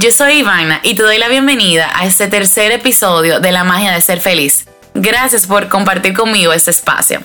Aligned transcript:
Yo 0.00 0.10
soy 0.10 0.38
Ivana 0.38 0.80
y 0.82 0.94
te 0.94 1.02
doy 1.02 1.18
la 1.18 1.28
bienvenida 1.28 1.90
a 1.94 2.06
este 2.06 2.26
tercer 2.26 2.72
episodio 2.72 3.38
de 3.38 3.52
La 3.52 3.64
magia 3.64 3.92
de 3.92 4.00
ser 4.00 4.18
feliz. 4.18 4.66
Gracias 4.94 5.46
por 5.46 5.68
compartir 5.68 6.14
conmigo 6.14 6.54
este 6.54 6.70
espacio. 6.70 7.20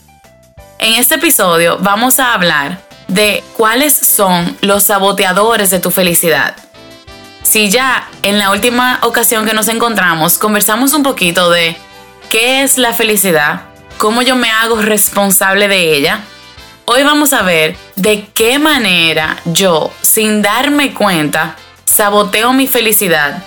En 0.80 0.96
este 0.96 1.16
episodio 1.16 1.78
vamos 1.80 2.20
a 2.20 2.34
hablar 2.34 2.82
de 3.08 3.46
cuáles 3.56 3.96
son 3.96 4.58
los 4.60 4.84
saboteadores 4.84 5.70
de 5.70 5.80
tu 5.80 5.90
felicidad. 5.90 6.58
Si 7.44 7.70
ya 7.70 8.10
en 8.24 8.40
la 8.40 8.52
última 8.52 9.00
ocasión 9.04 9.46
que 9.46 9.54
nos 9.54 9.70
encontramos 9.70 10.38
conversamos 10.38 10.94
un 10.94 11.04
poquito 11.04 11.50
de 11.50 11.78
qué 12.30 12.62
es 12.62 12.78
la 12.78 12.92
felicidad, 12.92 13.62
cómo 13.98 14.22
yo 14.22 14.36
me 14.36 14.50
hago 14.50 14.82
responsable 14.82 15.70
de 15.70 15.96
ella, 15.96 16.26
hoy 16.84 17.04
vamos 17.04 17.32
a 17.32 17.42
ver 17.42 17.78
de 17.96 18.28
qué 18.34 18.60
manera 18.60 19.38
yo, 19.46 19.94
sin 20.02 20.42
darme 20.42 20.94
cuenta, 20.94 21.56
saboteo 21.96 22.54
mi 22.54 22.68
felicidad. 22.68 23.44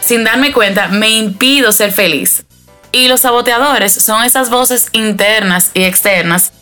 Sin 0.00 0.24
darme 0.24 0.52
cuenta, 0.52 0.88
me 0.88 1.10
impido 1.10 1.72
ser 1.72 1.92
feliz. 1.92 2.44
Y 2.92 3.08
los 3.08 3.22
saboteadores 3.22 3.92
son 3.92 4.24
esas 4.24 4.50
voces 4.50 4.88
internas 4.92 5.70
y 5.74 5.82
externas 5.82 6.52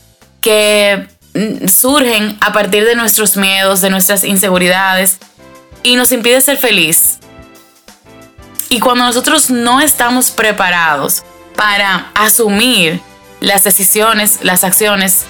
que 0.40 1.06
mm, 1.34 1.68
surgen 1.68 2.36
a 2.40 2.52
partir 2.52 2.84
de 2.84 2.96
nuestros 2.96 3.36
miedos, 3.36 3.80
de 3.80 3.90
nuestras 3.90 4.24
inseguridades 4.24 5.18
y 5.82 5.96
nos 5.96 6.12
impide 6.12 6.40
ser 6.40 6.56
feliz. 6.56 7.18
Y 8.68 8.80
cuando 8.80 9.04
nosotros 9.04 9.50
no 9.50 9.80
estamos 9.80 10.30
preparados 10.30 11.22
para 11.54 12.10
asumir 12.14 13.00
las 13.40 13.64
decisiones, 13.64 14.38
las 14.42 14.64
acciones 14.64 15.24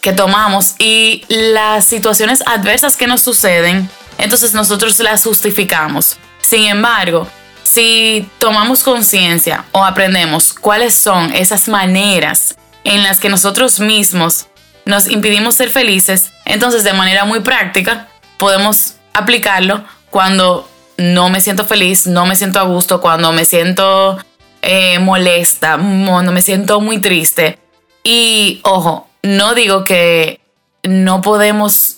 que 0.00 0.12
tomamos 0.12 0.74
y 0.78 1.24
las 1.28 1.84
situaciones 1.84 2.42
adversas 2.46 2.96
que 2.96 3.06
nos 3.06 3.22
suceden, 3.22 3.90
entonces 4.18 4.52
nosotros 4.52 4.98
las 4.98 5.24
justificamos. 5.24 6.18
Sin 6.40 6.64
embargo, 6.64 7.26
si 7.62 8.28
tomamos 8.38 8.82
conciencia 8.82 9.64
o 9.72 9.84
aprendemos 9.84 10.52
cuáles 10.52 10.94
son 10.94 11.32
esas 11.32 11.68
maneras 11.68 12.56
en 12.84 13.02
las 13.02 13.20
que 13.20 13.28
nosotros 13.28 13.80
mismos 13.80 14.46
nos 14.84 15.08
impidimos 15.08 15.54
ser 15.54 15.70
felices, 15.70 16.30
entonces 16.44 16.84
de 16.84 16.92
manera 16.92 17.24
muy 17.24 17.40
práctica 17.40 18.08
podemos 18.38 18.94
aplicarlo 19.12 19.84
cuando 20.10 20.68
no 20.96 21.28
me 21.28 21.40
siento 21.40 21.64
feliz, 21.64 22.06
no 22.06 22.26
me 22.26 22.36
siento 22.36 22.58
a 22.58 22.64
gusto, 22.64 23.00
cuando 23.00 23.32
me 23.32 23.44
siento 23.44 24.18
eh, 24.62 24.98
molesta, 24.98 25.76
cuando 25.76 26.32
me 26.32 26.42
siento 26.42 26.80
muy 26.80 26.98
triste. 26.98 27.58
Y 28.02 28.60
ojo, 28.64 29.08
no 29.22 29.54
digo 29.54 29.84
que 29.84 30.40
no 30.82 31.20
podemos 31.20 31.97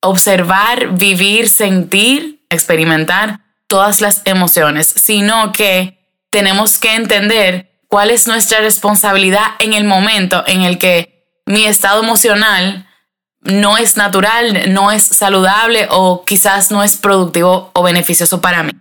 observar, 0.00 0.96
vivir, 0.96 1.48
sentir, 1.48 2.44
experimentar 2.50 3.40
todas 3.66 4.00
las 4.00 4.22
emociones, 4.24 4.86
sino 4.86 5.52
que 5.52 5.98
tenemos 6.30 6.78
que 6.78 6.94
entender 6.94 7.70
cuál 7.88 8.10
es 8.10 8.26
nuestra 8.26 8.60
responsabilidad 8.60 9.46
en 9.58 9.72
el 9.72 9.84
momento 9.84 10.44
en 10.46 10.62
el 10.62 10.78
que 10.78 11.42
mi 11.46 11.64
estado 11.64 12.02
emocional 12.02 12.86
no 13.40 13.78
es 13.78 13.96
natural, 13.96 14.72
no 14.72 14.90
es 14.90 15.04
saludable 15.04 15.86
o 15.90 16.24
quizás 16.24 16.70
no 16.70 16.82
es 16.82 16.96
productivo 16.96 17.70
o 17.74 17.82
beneficioso 17.82 18.40
para 18.40 18.62
mí. 18.62 18.72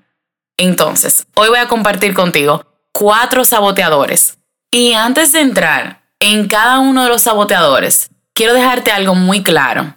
Entonces, 0.58 1.28
hoy 1.36 1.50
voy 1.50 1.60
a 1.60 1.68
compartir 1.68 2.14
contigo 2.14 2.66
cuatro 2.92 3.46
saboteadores. 3.46 4.38
Y 4.72 4.94
antes 4.94 5.32
de 5.32 5.42
entrar 5.42 6.04
en 6.20 6.48
cada 6.48 6.80
uno 6.80 7.04
de 7.04 7.10
los 7.10 7.24
saboteadores, 7.24 8.10
quiero 8.34 8.54
dejarte 8.54 8.92
algo 8.92 9.16
muy 9.16 9.44
claro. 9.44 9.96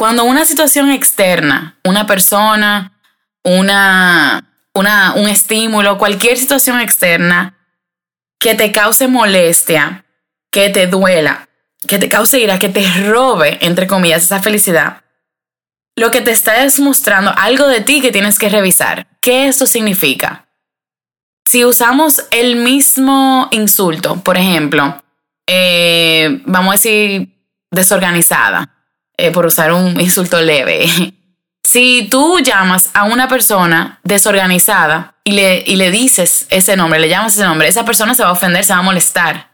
Cuando 0.00 0.24
una 0.24 0.46
situación 0.46 0.90
externa, 0.90 1.78
una 1.84 2.06
persona, 2.06 2.98
una, 3.44 4.50
una, 4.72 5.12
un 5.12 5.28
estímulo, 5.28 5.98
cualquier 5.98 6.38
situación 6.38 6.80
externa 6.80 7.58
que 8.38 8.54
te 8.54 8.72
cause 8.72 9.08
molestia, 9.08 10.06
que 10.50 10.70
te 10.70 10.86
duela, 10.86 11.50
que 11.86 11.98
te 11.98 12.08
cause 12.08 12.40
ira, 12.40 12.58
que 12.58 12.70
te 12.70 12.90
robe, 13.10 13.58
entre 13.60 13.86
comillas, 13.86 14.22
esa 14.22 14.40
felicidad, 14.40 15.02
lo 15.96 16.10
que 16.10 16.22
te 16.22 16.30
está 16.30 16.64
es 16.64 16.80
mostrando 16.80 17.34
algo 17.36 17.66
de 17.66 17.82
ti 17.82 18.00
que 18.00 18.10
tienes 18.10 18.38
que 18.38 18.48
revisar. 18.48 19.06
¿Qué 19.20 19.48
eso 19.48 19.66
significa? 19.66 20.48
Si 21.44 21.62
usamos 21.66 22.24
el 22.30 22.56
mismo 22.56 23.48
insulto, 23.50 24.16
por 24.22 24.38
ejemplo, 24.38 25.04
eh, 25.46 26.40
vamos 26.46 26.70
a 26.70 26.76
decir 26.76 27.28
desorganizada, 27.70 28.79
eh, 29.26 29.30
por 29.30 29.46
usar 29.46 29.72
un 29.72 30.00
insulto 30.00 30.40
leve. 30.40 30.86
Si 31.62 32.08
tú 32.10 32.40
llamas 32.40 32.90
a 32.94 33.04
una 33.04 33.28
persona 33.28 34.00
desorganizada 34.02 35.14
y 35.22 35.32
le, 35.32 35.62
y 35.64 35.76
le 35.76 35.92
dices 35.92 36.46
ese 36.50 36.76
nombre, 36.76 36.98
le 36.98 37.08
llamas 37.08 37.34
ese 37.34 37.44
nombre, 37.44 37.68
esa 37.68 37.84
persona 37.84 38.14
se 38.14 38.24
va 38.24 38.30
a 38.30 38.32
ofender, 38.32 38.64
se 38.64 38.72
va 38.72 38.80
a 38.80 38.82
molestar. 38.82 39.50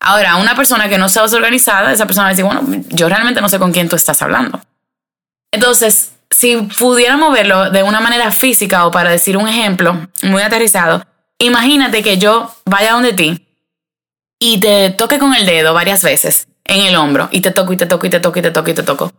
Ahora, 0.00 0.36
una 0.36 0.54
persona 0.56 0.90
que 0.90 0.98
no 0.98 1.08
sea 1.08 1.22
desorganizada, 1.22 1.92
esa 1.92 2.04
persona 2.04 2.24
va 2.24 2.28
a 2.28 2.32
decir, 2.32 2.44
bueno, 2.44 2.60
yo 2.90 3.08
realmente 3.08 3.40
no 3.40 3.48
sé 3.48 3.58
con 3.58 3.72
quién 3.72 3.88
tú 3.88 3.96
estás 3.96 4.20
hablando. 4.20 4.60
Entonces, 5.52 6.12
si 6.28 6.56
pudiéramos 6.56 7.32
verlo 7.32 7.70
de 7.70 7.82
una 7.82 8.00
manera 8.00 8.30
física 8.30 8.86
o 8.86 8.90
para 8.90 9.10
decir 9.10 9.36
un 9.38 9.48
ejemplo 9.48 10.08
muy 10.22 10.42
aterrizado, 10.42 11.06
imagínate 11.38 12.02
que 12.02 12.18
yo 12.18 12.54
vaya 12.66 12.92
donde 12.92 13.14
ti 13.14 13.46
y 14.38 14.60
te 14.60 14.90
toque 14.90 15.18
con 15.18 15.34
el 15.34 15.46
dedo 15.46 15.72
varias 15.72 16.02
veces 16.02 16.48
en 16.64 16.80
el 16.80 16.96
hombro 16.96 17.28
y 17.30 17.40
te 17.40 17.50
toco 17.50 17.72
y 17.72 17.76
te 17.76 17.86
toco 17.86 18.06
y 18.06 18.10
te 18.10 18.20
toco 18.20 18.38
y 18.38 18.42
te 18.42 18.50
toco 18.50 18.70
y 18.70 18.74
te 18.74 18.82
toco. 18.82 19.12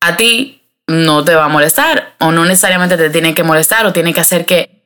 A 0.00 0.16
ti 0.16 0.62
no 0.86 1.24
te 1.24 1.34
va 1.34 1.46
a 1.46 1.48
molestar 1.48 2.14
o 2.20 2.32
no 2.32 2.44
necesariamente 2.44 2.96
te 2.96 3.10
tiene 3.10 3.34
que 3.34 3.42
molestar 3.42 3.86
o 3.86 3.92
tiene 3.92 4.12
que 4.12 4.20
hacer 4.20 4.46
que 4.46 4.82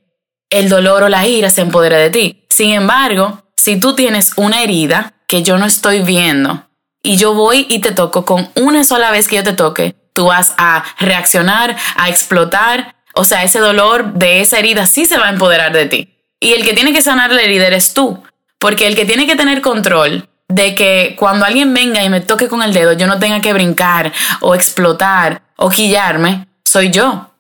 el 0.51 0.69
dolor 0.69 1.03
o 1.03 1.09
la 1.09 1.27
ira 1.27 1.51
se 1.51 1.63
empodere 1.63 1.97
de 1.97 2.11
ti. 2.11 2.47
Sin 2.49 2.71
embargo, 2.71 3.43
si 3.57 3.79
tú 3.81 3.95
tienes 3.95 4.33
una 4.37 4.63
herida 4.63 5.15
que 5.27 5.43
yo 5.43 5.59
no 5.59 5.67
estoy 5.67 6.01
viendo 6.01 6.69
y 7.03 7.17
yo 7.17 7.35
voy 7.35 7.67
y 7.69 7.81
te 7.81 7.93
toco 7.93 8.25
con 8.25 8.51
una 8.55 8.85
sola 8.85 9.11
vez 9.11 9.27
que 9.29 9.37
yo 9.37 9.45
te 9.45 9.53
toque, 9.53 9.97
tú 10.13 10.27
vas 10.27 10.55
a 10.57 10.85
reaccionar, 10.99 11.77
a 11.97 12.09
explotar, 12.09 12.97
o 13.15 13.25
sea, 13.25 13.43
ese 13.43 13.59
dolor 13.59 14.15
de 14.15 14.41
esa 14.41 14.59
herida 14.59 14.87
sí 14.87 15.05
se 15.05 15.19
va 15.19 15.27
a 15.27 15.33
empoderar 15.33 15.73
de 15.73 15.87
ti. 15.87 16.17
Y 16.39 16.53
el 16.53 16.65
que 16.65 16.75
tiene 16.75 16.93
que 16.93 17.03
sanar 17.03 17.33
la 17.33 17.43
herida 17.43 17.67
eres 17.67 17.95
tú, 17.95 18.23
porque 18.59 18.87
el 18.87 18.95
que 18.95 19.05
tiene 19.05 19.27
que 19.27 19.37
tener 19.37 19.61
control 19.63 20.29
de 20.49 20.75
que 20.75 21.17
cuando 21.19 21.45
alguien 21.45 21.75
venga 21.75 22.03
y 22.05 22.09
me 22.09 22.21
toque 22.21 22.49
con 22.49 22.63
el 22.63 22.73
dedo, 22.73 22.93
yo 22.93 23.07
no 23.07 23.19
tenga 23.19 23.41
que 23.41 23.53
brincar 23.53 24.13
o 24.41 24.55
explotar 24.55 25.43
o 25.57 25.71
quillarme, 25.71 26.47
soy 26.65 26.91
yo. 26.91 27.31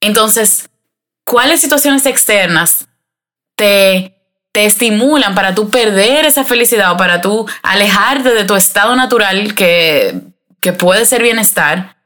Entonces, 0.00 0.68
¿cuáles 1.24 1.60
situaciones 1.60 2.06
externas 2.06 2.88
te, 3.56 4.14
te 4.52 4.64
estimulan 4.64 5.34
para 5.34 5.54
tú 5.54 5.70
perder 5.70 6.26
esa 6.26 6.44
felicidad 6.44 6.92
o 6.92 6.96
para 6.96 7.20
tú 7.20 7.48
alejarte 7.62 8.30
de 8.30 8.44
tu 8.44 8.54
estado 8.54 8.96
natural 8.96 9.54
que, 9.54 10.20
que 10.60 10.72
puede 10.72 11.06
ser 11.06 11.22
bienestar? 11.22 11.96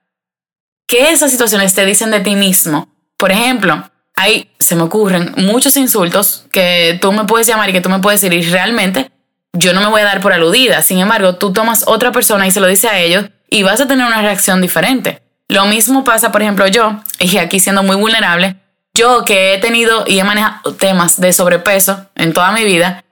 ¿Qué 0.86 1.10
esas 1.10 1.30
situaciones 1.30 1.74
te 1.74 1.86
dicen 1.86 2.10
de 2.10 2.20
ti 2.20 2.36
mismo? 2.36 2.88
Por 3.16 3.32
ejemplo, 3.32 3.90
ahí 4.14 4.50
se 4.58 4.76
me 4.76 4.82
ocurren 4.82 5.32
muchos 5.36 5.76
insultos 5.76 6.44
que 6.52 6.98
tú 7.00 7.12
me 7.12 7.24
puedes 7.24 7.46
llamar 7.46 7.70
y 7.70 7.72
que 7.72 7.80
tú 7.80 7.88
me 7.88 8.00
puedes 8.00 8.20
decir 8.20 8.38
y 8.38 8.42
realmente 8.50 9.10
yo 9.54 9.72
no 9.72 9.80
me 9.80 9.88
voy 9.88 10.02
a 10.02 10.04
dar 10.04 10.20
por 10.20 10.32
aludida. 10.32 10.82
Sin 10.82 10.98
embargo, 10.98 11.36
tú 11.36 11.52
tomas 11.52 11.84
otra 11.86 12.12
persona 12.12 12.46
y 12.46 12.50
se 12.50 12.60
lo 12.60 12.66
dice 12.66 12.88
a 12.88 12.98
ellos 12.98 13.26
y 13.48 13.62
vas 13.62 13.80
a 13.80 13.86
tener 13.86 14.06
una 14.06 14.20
reacción 14.20 14.60
diferente. 14.60 15.22
Lo 15.48 15.64
mismo 15.66 16.04
pasa, 16.04 16.32
por 16.32 16.42
ejemplo, 16.42 16.66
yo, 16.66 17.00
y 17.18 17.38
aquí 17.38 17.60
siendo 17.60 17.82
muy 17.82 17.96
vulnerable, 17.96 18.56
yo 18.94 19.24
que 19.24 19.54
he 19.54 19.58
tenido 19.58 20.04
y 20.06 20.18
he 20.18 20.24
manejado 20.24 20.74
temas 20.74 21.20
de 21.20 21.32
sobrepeso 21.32 22.06
en 22.14 22.32
toda 22.32 22.52
mi 22.52 22.64
vida, 22.64 23.04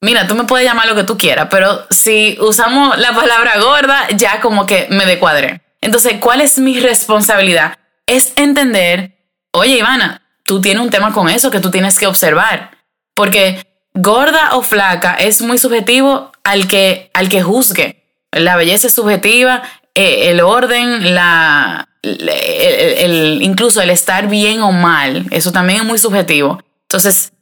mira, 0.00 0.26
tú 0.26 0.34
me 0.34 0.44
puedes 0.44 0.66
llamar 0.66 0.86
lo 0.86 0.94
que 0.94 1.04
tú 1.04 1.18
quieras, 1.18 1.48
pero 1.50 1.86
si 1.90 2.38
usamos 2.40 2.98
la 2.98 3.12
palabra 3.12 3.58
gorda, 3.58 4.08
ya 4.16 4.40
como 4.40 4.66
que 4.66 4.86
me 4.90 5.06
decuadré. 5.06 5.62
Entonces, 5.80 6.14
¿cuál 6.20 6.40
es 6.40 6.58
mi 6.58 6.78
responsabilidad? 6.80 7.78
Es 8.06 8.32
entender, 8.36 9.16
oye, 9.52 9.78
Ivana, 9.78 10.22
tú 10.44 10.60
tienes 10.60 10.82
un 10.82 10.90
tema 10.90 11.12
con 11.12 11.28
eso 11.28 11.50
que 11.50 11.60
tú 11.60 11.70
tienes 11.70 11.98
que 11.98 12.06
observar. 12.06 12.78
Porque 13.14 13.69
gorda 13.94 14.56
o 14.56 14.62
flaca 14.62 15.14
es 15.14 15.42
muy 15.42 15.58
subjetivo 15.58 16.32
al 16.44 16.68
que, 16.68 17.10
al 17.14 17.28
que 17.28 17.42
juzgue. 17.42 18.02
La 18.32 18.56
belleza 18.56 18.86
es 18.86 18.94
subjetiva, 18.94 19.62
eh, 19.94 20.30
el 20.30 20.40
orden, 20.40 21.14
la, 21.14 21.88
el, 22.02 23.42
incluso 23.42 23.82
el 23.82 23.90
estar 23.90 24.28
bien 24.28 24.62
o 24.62 24.72
mal, 24.72 25.26
eso 25.30 25.52
también 25.52 25.80
es 25.80 25.84
muy 25.84 25.98
subjetivo. 25.98 26.62
Entonces, 26.82 27.32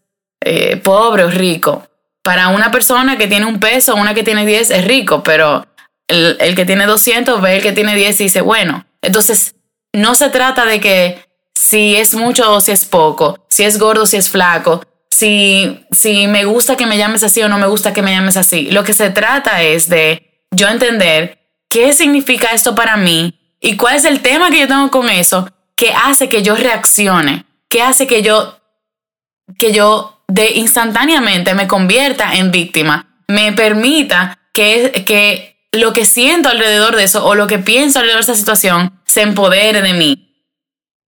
eh, 0.40 0.76
pobre 0.76 1.24
o 1.24 1.30
rico. 1.30 1.86
Para 2.22 2.48
una 2.48 2.70
persona 2.70 3.16
que 3.16 3.26
tiene 3.26 3.46
un 3.46 3.60
peso, 3.60 3.94
una 3.94 4.14
que 4.14 4.22
tiene 4.22 4.44
10 4.44 4.70
es 4.70 4.84
rico, 4.84 5.22
pero 5.22 5.66
el, 6.08 6.36
el 6.40 6.54
que 6.54 6.66
tiene 6.66 6.86
200 6.86 7.40
ve 7.40 7.56
el 7.56 7.62
que 7.62 7.72
tiene 7.72 7.94
10 7.94 8.20
y 8.20 8.24
dice, 8.24 8.40
bueno, 8.40 8.86
entonces 9.02 9.54
no 9.92 10.14
se 10.14 10.30
trata 10.30 10.64
de 10.64 10.80
que 10.80 11.24
si 11.54 11.96
es 11.96 12.14
mucho 12.14 12.52
o 12.52 12.60
si 12.60 12.72
es 12.72 12.84
poco, 12.84 13.44
si 13.48 13.64
es 13.64 13.78
gordo 13.78 14.02
o 14.02 14.06
si 14.06 14.16
es 14.16 14.28
flaco, 14.30 14.82
si, 15.18 15.84
si 15.90 16.26
me 16.26 16.44
gusta 16.44 16.76
que 16.76 16.86
me 16.86 16.96
llames 16.96 17.24
así 17.24 17.42
o 17.42 17.48
no 17.48 17.58
me 17.58 17.66
gusta 17.66 17.92
que 17.92 18.02
me 18.02 18.12
llames 18.12 18.36
así. 18.36 18.70
Lo 18.70 18.84
que 18.84 18.94
se 18.94 19.10
trata 19.10 19.62
es 19.62 19.88
de 19.88 20.44
yo 20.50 20.68
entender 20.68 21.38
qué 21.68 21.92
significa 21.92 22.52
esto 22.52 22.74
para 22.74 22.96
mí 22.96 23.38
y 23.60 23.76
cuál 23.76 23.96
es 23.96 24.04
el 24.04 24.20
tema 24.20 24.50
que 24.50 24.60
yo 24.60 24.68
tengo 24.68 24.90
con 24.90 25.10
eso 25.10 25.50
que 25.74 25.92
hace 25.92 26.28
que 26.28 26.42
yo 26.42 26.54
reaccione 26.54 27.44
que 27.68 27.82
hace 27.82 28.06
que 28.06 28.22
yo, 28.22 28.60
que 29.58 29.72
yo 29.72 30.22
de 30.28 30.52
instantáneamente 30.52 31.54
me 31.54 31.68
convierta 31.68 32.34
en 32.34 32.50
víctima, 32.50 33.22
me 33.28 33.52
permita 33.52 34.38
que, 34.52 35.04
que 35.06 35.68
lo 35.72 35.92
que 35.92 36.04
siento 36.04 36.48
alrededor 36.48 36.96
de 36.96 37.04
eso 37.04 37.24
o 37.26 37.34
lo 37.34 37.46
que 37.46 37.58
pienso 37.58 37.98
alrededor 37.98 38.24
de 38.24 38.32
esa 38.32 38.38
situación 38.38 39.00
se 39.04 39.22
empodere 39.22 39.82
de 39.82 39.92
mí. 39.92 40.34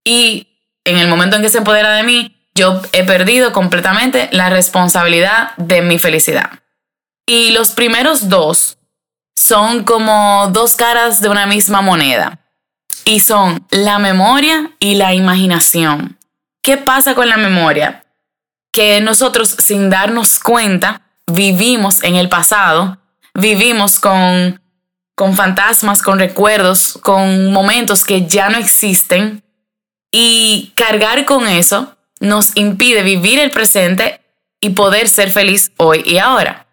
Y 0.05 0.49
en 0.85 0.99
el 0.99 1.09
momento 1.09 1.37
en 1.37 1.43
que 1.43 1.49
se 1.49 1.59
empodera 1.59 1.93
de 1.93 2.03
mí, 2.03 2.40
yo 2.55 2.81
he 2.93 3.05
perdido 3.05 3.52
completamente 3.52 4.29
la 4.32 4.50
responsabilidad 4.50 5.55
de 5.56 5.82
mi 5.82 5.99
felicidad. 5.99 6.50
Y 7.26 7.50
los 7.52 7.70
primeros 7.70 8.29
dos 8.29 8.79
son 9.37 9.85
como 9.85 10.49
dos 10.52 10.75
caras 10.75 11.20
de 11.20 11.29
una 11.29 11.47
misma 11.47 11.81
moneda. 11.81 12.41
Y 13.05 13.20
son 13.20 13.67
la 13.70 13.99
memoria 13.99 14.73
y 14.79 14.97
la 14.97 15.14
imaginación. 15.14 16.19
¿Qué 16.62 16.76
pasa 16.76 17.14
con 17.14 17.29
la 17.29 17.37
memoria? 17.37 18.05
Que 18.73 19.00
nosotros 19.00 19.49
sin 19.58 19.88
darnos 19.88 20.38
cuenta 20.38 21.02
vivimos 21.26 22.02
en 22.02 22.17
el 22.17 22.29
pasado, 22.29 22.99
vivimos 23.35 23.99
con, 24.00 24.61
con 25.14 25.35
fantasmas, 25.35 26.02
con 26.02 26.19
recuerdos, 26.19 26.99
con 27.02 27.52
momentos 27.52 28.05
que 28.05 28.26
ya 28.26 28.50
no 28.50 28.58
existen 28.58 29.43
y 30.12 30.73
cargar 30.76 31.25
con 31.25 31.47
eso 31.47 31.97
nos 32.21 32.57
impide 32.57 33.03
vivir 33.03 33.39
el 33.39 33.51
presente 33.51 34.21
y 34.61 34.71
poder 34.71 35.09
ser 35.09 35.31
feliz 35.31 35.73
hoy 35.79 36.03
y 36.05 36.19
ahora. 36.19 36.67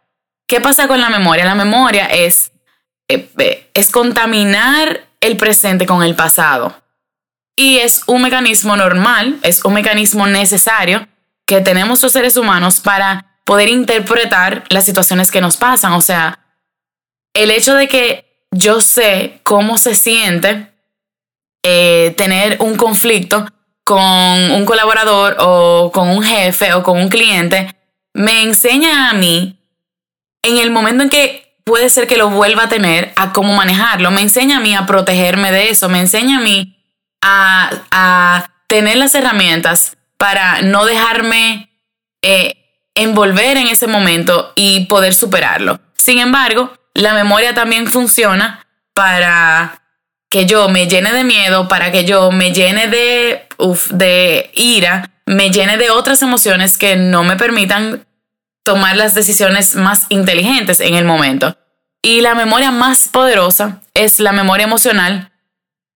¿Qué 0.47 0.61
pasa 0.61 0.87
con 0.87 1.01
la 1.01 1.09
memoria? 1.09 1.45
La 1.45 1.55
memoria 1.55 2.05
es, 2.05 2.51
eh, 3.07 3.29
eh, 3.37 3.69
es 3.73 3.89
contaminar 3.89 5.07
el 5.21 5.37
presente 5.37 5.85
con 5.85 6.03
el 6.03 6.15
pasado. 6.15 6.81
Y 7.55 7.77
es 7.77 8.03
un 8.05 8.21
mecanismo 8.21 8.75
normal, 8.77 9.39
es 9.41 9.65
un 9.65 9.73
mecanismo 9.73 10.27
necesario 10.27 11.07
que 11.45 11.61
tenemos 11.61 12.03
los 12.03 12.11
seres 12.11 12.37
humanos 12.37 12.79
para 12.81 13.39
poder 13.45 13.69
interpretar 13.69 14.65
las 14.69 14.85
situaciones 14.85 15.31
que 15.31 15.41
nos 15.41 15.57
pasan. 15.57 15.93
O 15.93 16.01
sea, 16.01 16.39
el 17.33 17.49
hecho 17.49 17.73
de 17.73 17.87
que 17.87 18.45
yo 18.51 18.81
sé 18.81 19.39
cómo 19.43 19.77
se 19.77 19.95
siente 19.95 20.71
eh, 21.63 22.13
tener 22.17 22.57
un 22.61 22.75
conflicto 22.75 23.45
con 23.87 24.51
un 24.51 24.65
colaborador 24.65 25.37
o 25.39 25.91
con 25.93 26.09
un 26.09 26.21
jefe 26.21 26.73
o 26.73 26.83
con 26.83 26.99
un 26.99 27.07
cliente, 27.07 27.73
me 28.13 28.41
enseña 28.41 29.09
a 29.09 29.13
mí 29.13 29.57
en 30.43 30.57
el 30.57 30.71
momento 30.71 31.03
en 31.03 31.09
que 31.09 31.55
puede 31.63 31.89
ser 31.89 32.05
que 32.05 32.17
lo 32.17 32.29
vuelva 32.29 32.63
a 32.63 32.69
tener, 32.69 33.13
a 33.15 33.31
cómo 33.31 33.55
manejarlo, 33.55 34.11
me 34.11 34.19
enseña 34.19 34.57
a 34.57 34.59
mí 34.59 34.75
a 34.75 34.85
protegerme 34.85 35.53
de 35.53 35.69
eso, 35.69 35.87
me 35.87 36.01
enseña 36.01 36.39
a 36.39 36.41
mí 36.41 36.77
a, 37.21 37.69
a 37.91 38.51
tener 38.67 38.97
las 38.97 39.15
herramientas 39.15 39.95
para 40.17 40.63
no 40.63 40.83
dejarme 40.83 41.69
eh, 42.21 42.55
envolver 42.93 43.55
en 43.55 43.67
ese 43.67 43.87
momento 43.87 44.51
y 44.57 44.85
poder 44.87 45.13
superarlo. 45.13 45.79
Sin 45.95 46.19
embargo, 46.19 46.73
la 46.93 47.13
memoria 47.13 47.53
también 47.53 47.87
funciona 47.87 48.67
para 48.93 49.81
que 50.29 50.45
yo 50.45 50.69
me 50.69 50.87
llene 50.87 51.13
de 51.13 51.23
miedo, 51.23 51.67
para 51.67 51.91
que 51.91 52.05
yo 52.05 52.31
me 52.31 52.53
llene 52.53 52.87
de, 52.87 53.47
de 53.91 54.51
ira, 54.55 55.11
me 55.25 55.51
llene 55.51 55.77
de 55.77 55.89
otras 55.89 56.21
emociones 56.21 56.77
que 56.77 56.95
no 56.95 57.23
me 57.23 57.35
permitan 57.35 58.05
tomar 58.63 58.97
las 58.97 59.15
decisiones 59.15 59.75
más 59.75 60.05
inteligentes 60.09 60.79
en 60.81 60.95
el 60.95 61.05
momento. 61.05 61.57
Y 62.01 62.21
la 62.21 62.35
memoria 62.35 62.71
más 62.71 63.07
poderosa 63.07 63.81
es 63.93 64.19
la 64.19 64.33
memoria 64.33 64.65
emocional. 64.65 65.31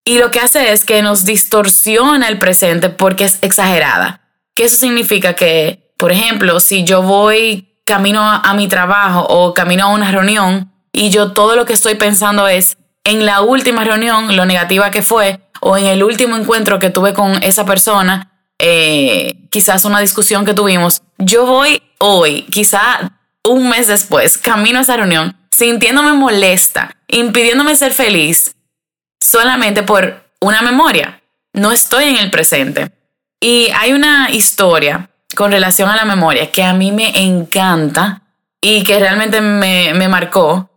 Y 0.06 0.18
lo 0.18 0.32
que 0.32 0.40
hace 0.40 0.72
es 0.72 0.84
que 0.84 1.02
nos 1.02 1.26
distorsiona 1.26 2.28
el 2.28 2.40
presente 2.40 2.90
porque 2.90 3.26
es 3.26 3.40
exagerada. 3.42 4.22
Que 4.56 4.64
eso 4.64 4.78
significa 4.78 5.34
que, 5.34 5.94
por 5.98 6.12
ejemplo, 6.12 6.60
si 6.60 6.84
yo 6.84 7.02
voy 7.02 7.76
camino 7.86 8.22
a 8.22 8.54
mi 8.54 8.68
trabajo 8.68 9.26
o 9.28 9.54
camino 9.54 9.86
a 9.86 9.90
una 9.90 10.12
reunión 10.12 10.72
y 10.94 11.10
yo 11.10 11.34
todo 11.34 11.56
lo 11.56 11.66
que 11.66 11.74
estoy 11.74 11.96
pensando 11.96 12.48
es 12.48 12.78
en 13.04 13.26
la 13.26 13.42
última 13.42 13.84
reunión, 13.84 14.36
lo 14.36 14.46
negativa 14.46 14.92
que 14.92 15.02
fue, 15.02 15.40
o 15.60 15.78
en 15.78 15.86
el 15.86 16.04
último 16.04 16.36
encuentro 16.36 16.80
que 16.80 16.90
tuve 16.90 17.14
con 17.14 17.42
esa 17.44 17.66
persona, 17.66 18.32
eh, 18.60 19.36
quizás 19.50 19.86
una 19.86 20.00
discusión 20.00 20.46
que 20.46 20.54
tuvimos, 20.54 21.02
yo 21.18 21.46
voy 21.46 21.82
hoy, 22.00 22.44
quizá 22.44 23.12
un 23.44 23.70
mes 23.70 23.88
después, 23.88 24.38
camino 24.38 24.80
a 24.80 24.82
esa 24.84 24.98
reunión, 24.98 25.36
sintiéndome 25.52 26.14
molesta, 26.14 26.96
impidiéndome 27.08 27.76
ser 27.76 27.92
feliz, 27.92 28.56
solamente 29.20 29.84
por 29.84 30.24
una 30.40 30.62
memoria. 30.62 31.22
No 31.54 31.72
estoy 31.72 32.06
en 32.06 32.18
el 32.18 32.32
presente. 32.32 32.92
Y 33.40 33.70
hay 33.76 33.94
una 33.94 34.30
historia 34.32 35.10
con 35.36 35.52
relación 35.52 35.90
a 35.90 35.96
la 35.96 36.06
memoria 36.06 36.52
que 36.52 36.64
a 36.64 36.74
mí 36.74 36.92
me 36.92 37.24
encanta 37.24 38.22
y 38.62 38.84
que 38.84 39.00
realmente 39.00 39.42
me, 39.42 39.94
me 39.94 40.08
marcó 40.08 40.71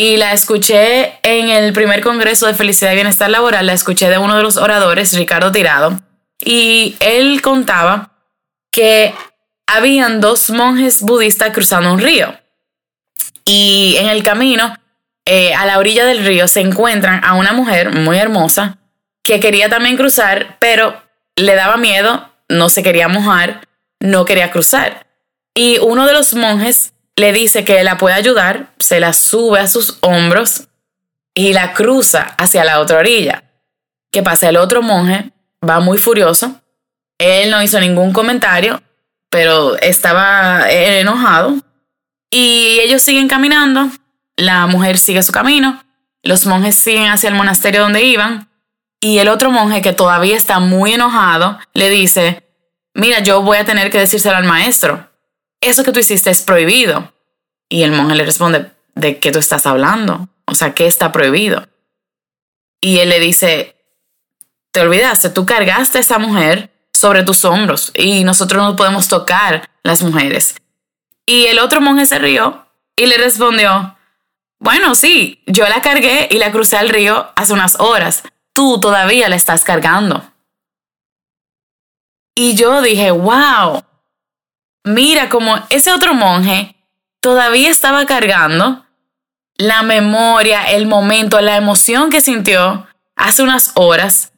y 0.00 0.16
la 0.16 0.32
escuché 0.32 1.18
en 1.22 1.50
el 1.50 1.74
primer 1.74 2.00
Congreso 2.00 2.46
de 2.46 2.54
Felicidad 2.54 2.92
y 2.92 2.94
Bienestar 2.94 3.28
Laboral, 3.28 3.66
la 3.66 3.74
escuché 3.74 4.08
de 4.08 4.16
uno 4.16 4.34
de 4.34 4.42
los 4.42 4.56
oradores, 4.56 5.12
Ricardo 5.12 5.52
Tirado, 5.52 6.00
y 6.42 6.96
él 7.00 7.42
contaba 7.42 8.10
que 8.70 9.12
habían 9.66 10.22
dos 10.22 10.48
monjes 10.48 11.02
budistas 11.02 11.50
cruzando 11.52 11.92
un 11.92 12.00
río. 12.00 12.34
Y 13.44 13.96
en 13.98 14.08
el 14.08 14.22
camino, 14.22 14.74
eh, 15.26 15.52
a 15.52 15.66
la 15.66 15.78
orilla 15.78 16.06
del 16.06 16.24
río, 16.24 16.48
se 16.48 16.60
encuentran 16.60 17.22
a 17.22 17.34
una 17.34 17.52
mujer 17.52 17.92
muy 17.92 18.16
hermosa 18.16 18.78
que 19.22 19.38
quería 19.38 19.68
también 19.68 19.98
cruzar, 19.98 20.56
pero 20.60 20.98
le 21.36 21.54
daba 21.56 21.76
miedo, 21.76 22.26
no 22.48 22.70
se 22.70 22.82
quería 22.82 23.08
mojar, 23.08 23.68
no 24.00 24.24
quería 24.24 24.50
cruzar. 24.50 25.06
Y 25.54 25.76
uno 25.76 26.06
de 26.06 26.14
los 26.14 26.32
monjes 26.32 26.94
le 27.20 27.32
dice 27.32 27.64
que 27.64 27.84
la 27.84 27.98
puede 27.98 28.14
ayudar, 28.14 28.72
se 28.78 28.98
la 28.98 29.12
sube 29.12 29.60
a 29.60 29.68
sus 29.68 29.98
hombros 30.00 30.68
y 31.34 31.52
la 31.52 31.72
cruza 31.72 32.34
hacia 32.38 32.64
la 32.64 32.80
otra 32.80 32.98
orilla. 32.98 33.44
¿Qué 34.10 34.22
pasa? 34.22 34.48
El 34.48 34.56
otro 34.56 34.82
monje 34.82 35.30
va 35.66 35.80
muy 35.80 35.98
furioso. 35.98 36.60
Él 37.18 37.50
no 37.50 37.62
hizo 37.62 37.78
ningún 37.78 38.12
comentario, 38.12 38.82
pero 39.28 39.76
estaba 39.76 40.70
enojado. 40.70 41.56
Y 42.30 42.80
ellos 42.80 43.02
siguen 43.02 43.28
caminando. 43.28 43.88
La 44.36 44.66
mujer 44.66 44.98
sigue 44.98 45.22
su 45.22 45.32
camino. 45.32 45.84
Los 46.22 46.46
monjes 46.46 46.76
siguen 46.76 47.10
hacia 47.10 47.28
el 47.28 47.34
monasterio 47.34 47.82
donde 47.82 48.02
iban. 48.02 48.48
Y 49.00 49.18
el 49.18 49.28
otro 49.28 49.50
monje, 49.50 49.82
que 49.82 49.92
todavía 49.92 50.36
está 50.36 50.58
muy 50.58 50.92
enojado, 50.92 51.58
le 51.74 51.88
dice, 51.90 52.42
mira, 52.94 53.20
yo 53.20 53.42
voy 53.42 53.58
a 53.58 53.64
tener 53.64 53.90
que 53.90 53.98
decírselo 53.98 54.36
al 54.36 54.44
maestro 54.44 55.09
eso 55.60 55.84
que 55.84 55.92
tú 55.92 56.00
hiciste 56.00 56.30
es 56.30 56.42
prohibido. 56.42 57.12
Y 57.68 57.82
el 57.82 57.92
monje 57.92 58.16
le 58.16 58.24
responde, 58.24 58.70
¿de 58.94 59.18
qué 59.18 59.30
tú 59.30 59.38
estás 59.38 59.66
hablando? 59.66 60.28
O 60.46 60.54
sea, 60.54 60.74
¿qué 60.74 60.86
está 60.86 61.12
prohibido? 61.12 61.68
Y 62.80 62.98
él 62.98 63.10
le 63.10 63.20
dice, 63.20 63.76
te 64.72 64.80
olvidaste, 64.80 65.30
tú 65.30 65.46
cargaste 65.46 65.98
a 65.98 66.00
esa 66.00 66.18
mujer 66.18 66.70
sobre 66.92 67.22
tus 67.22 67.44
hombros 67.44 67.92
y 67.94 68.24
nosotros 68.24 68.62
no 68.62 68.76
podemos 68.76 69.08
tocar 69.08 69.68
las 69.82 70.02
mujeres. 70.02 70.56
Y 71.26 71.46
el 71.46 71.58
otro 71.58 71.80
monje 71.80 72.06
se 72.06 72.18
rió 72.18 72.66
y 72.96 73.06
le 73.06 73.18
respondió, 73.18 73.96
bueno, 74.58 74.94
sí, 74.94 75.42
yo 75.46 75.68
la 75.68 75.80
cargué 75.80 76.28
y 76.30 76.38
la 76.38 76.52
crucé 76.52 76.76
al 76.76 76.88
río 76.88 77.30
hace 77.36 77.52
unas 77.52 77.78
horas. 77.80 78.22
Tú 78.52 78.80
todavía 78.80 79.28
la 79.28 79.36
estás 79.36 79.64
cargando. 79.64 80.22
Y 82.34 82.54
yo 82.54 82.82
dije, 82.82 83.10
wow, 83.10 83.82
mira 84.94 85.28
como 85.28 85.58
ese 85.70 85.92
otro 85.92 86.14
monje 86.14 86.76
todavía 87.20 87.70
estaba 87.70 88.06
cargando 88.06 88.84
la 89.56 89.82
memoria, 89.82 90.70
el 90.70 90.86
momento, 90.86 91.40
la 91.40 91.56
emoción 91.56 92.10
que 92.10 92.20
sintió 92.20 92.86
hace 93.14 93.42
unas 93.42 93.72
horas 93.74 94.32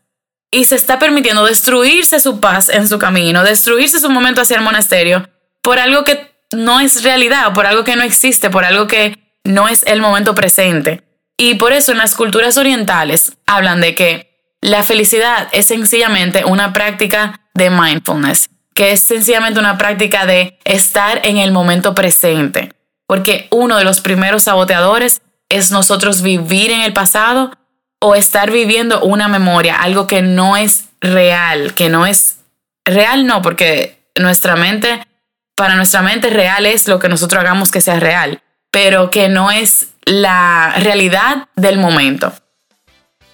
y 0.50 0.64
se 0.64 0.74
está 0.74 0.98
permitiendo 0.98 1.44
destruirse 1.44 2.18
su 2.20 2.40
paz 2.40 2.68
en 2.68 2.88
su 2.88 2.98
camino, 2.98 3.44
destruirse 3.44 4.00
su 4.00 4.10
momento 4.10 4.40
hacia 4.40 4.56
el 4.56 4.62
monasterio 4.62 5.28
por 5.62 5.78
algo 5.78 6.04
que 6.04 6.32
no 6.52 6.80
es 6.80 7.04
realidad, 7.04 7.54
por 7.54 7.66
algo 7.66 7.84
que 7.84 7.96
no 7.96 8.02
existe, 8.02 8.50
por 8.50 8.64
algo 8.64 8.86
que 8.86 9.18
no 9.44 9.68
es 9.68 9.84
el 9.84 10.00
momento 10.00 10.34
presente. 10.34 11.02
Y 11.38 11.54
por 11.54 11.72
eso 11.72 11.92
en 11.92 11.98
las 11.98 12.14
culturas 12.14 12.58
orientales 12.58 13.36
hablan 13.46 13.80
de 13.80 13.94
que 13.94 14.56
la 14.60 14.82
felicidad 14.82 15.48
es 15.52 15.66
sencillamente 15.66 16.44
una 16.44 16.72
práctica 16.72 17.40
de 17.54 17.70
mindfulness 17.70 18.50
que 18.74 18.92
es 18.92 19.00
sencillamente 19.00 19.60
una 19.60 19.78
práctica 19.78 20.26
de 20.26 20.58
estar 20.64 21.20
en 21.24 21.36
el 21.36 21.52
momento 21.52 21.94
presente, 21.94 22.72
porque 23.06 23.48
uno 23.50 23.76
de 23.76 23.84
los 23.84 24.00
primeros 24.00 24.44
saboteadores 24.44 25.20
es 25.48 25.70
nosotros 25.70 26.22
vivir 26.22 26.70
en 26.70 26.80
el 26.80 26.92
pasado 26.92 27.52
o 28.00 28.14
estar 28.14 28.50
viviendo 28.50 29.02
una 29.02 29.28
memoria, 29.28 29.76
algo 29.76 30.06
que 30.06 30.22
no 30.22 30.56
es 30.56 30.86
real, 31.00 31.74
que 31.74 31.88
no 31.88 32.06
es 32.06 32.38
real, 32.84 33.26
no, 33.26 33.42
porque 33.42 34.02
nuestra 34.18 34.56
mente, 34.56 35.06
para 35.54 35.76
nuestra 35.76 36.02
mente 36.02 36.30
real 36.30 36.66
es 36.66 36.88
lo 36.88 36.98
que 36.98 37.08
nosotros 37.08 37.40
hagamos 37.40 37.70
que 37.70 37.80
sea 37.80 38.00
real, 38.00 38.42
pero 38.70 39.10
que 39.10 39.28
no 39.28 39.50
es 39.50 39.88
la 40.04 40.74
realidad 40.78 41.48
del 41.54 41.78
momento. 41.78 42.32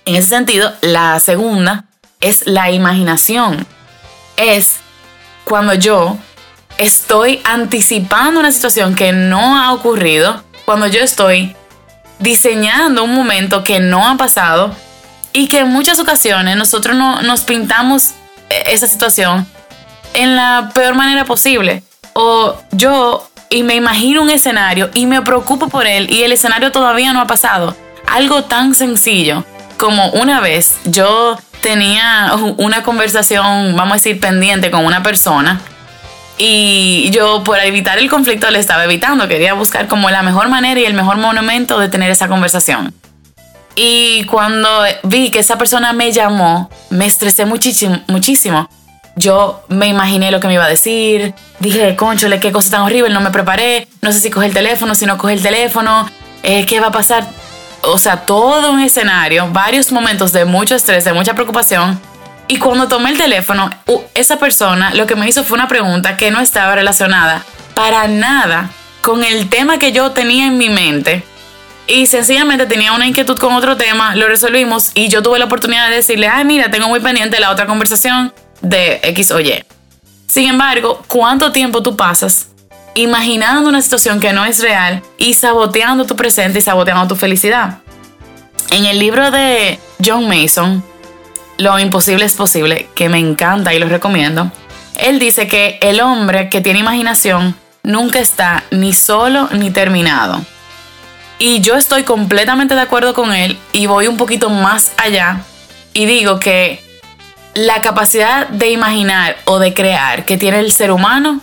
En 0.05 0.17
ese 0.17 0.29
sentido, 0.29 0.73
la 0.81 1.21
segunda 1.21 1.85
es 2.21 2.47
la 2.47 2.71
imaginación. 2.71 3.67
Es 4.37 4.81
cuando 5.49 5.75
yo 5.75 6.19
estoy 6.77 7.41
anticipando 7.45 8.39
una 8.39 8.53
situación 8.53 8.95
que 8.95 9.13
no 9.13 9.59
ha 9.59 9.73
ocurrido, 9.73 10.45
cuando 10.65 10.87
yo 10.87 11.01
estoy 11.01 11.57
diseñando 12.19 13.05
un 13.05 13.15
momento 13.15 13.65
que 13.65 13.81
no 13.81 14.07
ha 14.07 14.17
pasado 14.17 14.75
y 15.33 15.49
que 15.49 15.61
en 15.61 15.69
muchas 15.69 15.99
ocasiones 15.99 16.57
nosotros 16.57 16.97
no, 16.97 17.23
nos 17.23 17.43
pintamos 17.43 18.11
esa 18.67 18.87
situación 18.87 19.47
en 20.15 20.37
la 20.37 20.71
peor 20.75 20.95
manera 20.95 21.25
posible. 21.25 21.83
O 22.13 22.57
yo 22.73 23.29
y 23.51 23.63
me 23.63 23.77
imagino 23.77 24.23
un 24.23 24.31
escenario 24.31 24.91
y 24.93 25.07
me 25.07 25.23
preocupo 25.23 25.69
por 25.69 25.87
él 25.87 26.13
y 26.13 26.23
el 26.23 26.33
escenario 26.33 26.73
todavía 26.73 27.13
no 27.13 27.21
ha 27.21 27.27
pasado. 27.27 27.75
Algo 28.07 28.45
tan 28.45 28.75
sencillo 28.75 29.45
como 29.79 30.11
una 30.11 30.41
vez 30.41 30.77
yo 30.85 31.39
tenía 31.61 32.33
una 32.57 32.83
conversación, 32.83 33.77
vamos 33.77 33.93
a 33.93 33.95
decir, 33.97 34.21
pendiente 34.21 34.71
con 34.71 34.85
una 34.85 35.03
persona 35.03 35.61
y 36.39 37.11
yo 37.11 37.43
por 37.43 37.59
evitar 37.59 37.99
el 37.99 38.09
conflicto 38.09 38.49
le 38.51 38.61
estaba 38.61 38.85
evitando, 38.85 39.27
quería 39.27 39.55
buscar 39.55 39.89
como 39.89 40.09
la 40.09 40.23
mejor 40.23 40.49
manera 40.49 40.81
y 40.81 40.85
el 40.85 40.95
mejor 40.95 41.17
momento 41.17 41.81
de 41.81 41.89
tener 41.89 42.11
esa 42.11 42.29
conversación. 42.29 42.95
Y 43.75 44.25
cuando 44.25 44.69
vi 45.03 45.31
que 45.31 45.41
esa 45.41 45.59
persona 45.59 45.93
me 45.93 46.13
llamó, 46.13 46.71
me 46.91 47.07
estresé 47.07 47.45
muchísimo, 47.45 48.01
muchísimo. 48.07 48.69
Yo 49.17 49.65
me 49.69 49.89
imaginé 49.89 50.31
lo 50.31 50.39
que 50.39 50.47
me 50.47 50.55
iba 50.55 50.65
a 50.65 50.69
decir, 50.69 51.35
dije, 51.59 51.97
conchole, 51.97 52.39
qué 52.39 52.53
cosa 52.53 52.71
tan 52.71 52.83
horrible, 52.83 53.13
no 53.13 53.21
me 53.21 53.31
preparé, 53.31 53.89
no 54.01 54.13
sé 54.13 54.21
si 54.21 54.31
coge 54.31 54.47
el 54.47 54.55
teléfono, 54.55 54.95
si 54.95 55.07
no 55.07 55.19
coge 55.19 55.35
el 55.35 55.43
teléfono, 55.43 56.09
eh, 56.45 56.67
qué 56.67 56.79
va 56.79 56.89
a 56.89 56.93
pasar. 56.93 57.29
O 57.83 57.99
sea, 57.99 58.27
todo 58.27 58.73
un 58.73 58.81
escenario, 58.81 59.49
varios 59.53 59.93
momentos 59.93 60.33
de 60.33 60.45
mucho 60.45 60.75
estrés, 60.75 61.05
de 61.05 61.13
mucha 61.13 61.35
preocupación 61.35 62.01
y 62.51 62.57
cuando 62.59 62.89
tomé 62.89 63.11
el 63.11 63.19
teléfono, 63.19 63.71
esa 64.15 64.39
persona 64.39 64.95
lo 64.95 65.07
que 65.07 65.15
me 65.15 65.29
hizo 65.29 65.45
fue 65.45 65.57
una 65.57 65.69
pregunta 65.69 66.17
que 66.17 66.31
no 66.31 66.41
estaba 66.41 66.75
relacionada 66.75 67.45
para 67.75 68.09
nada 68.09 68.71
con 69.03 69.23
el 69.23 69.51
tema 69.51 69.79
que 69.79 69.93
yo 69.93 70.13
tenía 70.13 70.47
en 70.47 70.57
mi 70.57 70.71
mente. 70.71 71.23
Y 71.87 72.07
sencillamente 72.07 72.65
tenía 72.67 72.95
una 72.95 73.07
inquietud 73.07 73.39
con 73.39 73.53
otro 73.53 73.77
tema, 73.77 74.17
lo 74.17 74.29
resolvimos 74.29 74.93
y 74.95 75.09
yo 75.09 75.23
tuve 75.23 75.39
la 75.39 75.45
oportunidad 75.45 75.91
de 75.91 75.97
decirle, 75.97 76.27
ay, 76.27 76.45
mira, 76.47 76.71
tengo 76.71 76.89
muy 76.89 77.01
pendiente 77.01 77.39
la 77.39 77.51
otra 77.51 77.67
conversación 77.67 78.33
de 78.63 79.01
X 79.03 79.31
o 79.31 79.41
Y. 79.41 79.63
Sin 80.27 80.49
embargo, 80.49 81.05
¿cuánto 81.07 81.53
tiempo 81.53 81.83
tú 81.83 81.97
pasas 81.97 82.48
imaginando 83.03 83.69
una 83.69 83.83
situación 83.83 84.21
que 84.21 84.33
no 84.33 84.45
es 84.45 84.61
real 84.61 85.03
y 85.19 85.35
saboteando 85.35 86.05
tu 86.05 86.17
presente 86.17 86.59
y 86.59 86.63
saboteando 86.63 87.07
tu 87.09 87.17
felicidad? 87.17 87.79
En 88.71 88.85
el 88.87 88.99
libro 88.99 89.31
de 89.31 89.79
John 90.05 90.29
Mason, 90.29 90.85
lo 91.59 91.79
imposible 91.79 92.25
es 92.25 92.35
posible, 92.35 92.89
que 92.95 93.09
me 93.09 93.19
encanta 93.19 93.73
y 93.73 93.79
lo 93.79 93.89
recomiendo, 93.89 94.51
él 94.97 95.19
dice 95.19 95.47
que 95.47 95.79
el 95.81 96.01
hombre 96.01 96.49
que 96.49 96.61
tiene 96.61 96.81
imaginación 96.81 97.57
nunca 97.83 98.19
está 98.19 98.65
ni 98.71 98.93
solo 98.93 99.49
ni 99.53 99.71
terminado. 99.71 100.45
Y 101.39 101.61
yo 101.61 101.77
estoy 101.77 102.03
completamente 102.03 102.75
de 102.75 102.81
acuerdo 102.81 103.15
con 103.15 103.33
él 103.33 103.57
y 103.73 103.87
voy 103.87 104.09
un 104.09 104.17
poquito 104.17 104.51
más 104.51 104.93
allá 104.97 105.43
y 105.95 106.05
digo 106.07 106.41
que 106.41 106.83
la 107.55 107.81
capacidad 107.81 108.49
de 108.49 108.71
imaginar 108.71 109.37
o 109.45 109.59
de 109.59 109.73
crear 109.73 110.25
que 110.25 110.37
tiene 110.37 110.61
el 110.61 110.73
ser 110.73 110.91
humano 110.91 111.41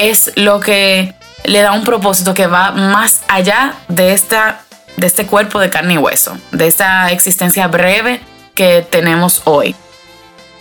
es 0.00 0.32
lo 0.36 0.60
que 0.60 1.14
le 1.44 1.60
da 1.60 1.72
un 1.72 1.84
propósito 1.84 2.34
que 2.34 2.46
va 2.46 2.72
más 2.72 3.22
allá 3.28 3.74
de, 3.88 4.12
esta, 4.12 4.62
de 4.96 5.06
este 5.06 5.26
cuerpo 5.26 5.60
de 5.60 5.70
carne 5.70 5.94
y 5.94 5.98
hueso, 5.98 6.38
de 6.52 6.66
esta 6.66 7.10
existencia 7.10 7.68
breve 7.68 8.20
que 8.54 8.86
tenemos 8.88 9.42
hoy. 9.44 9.74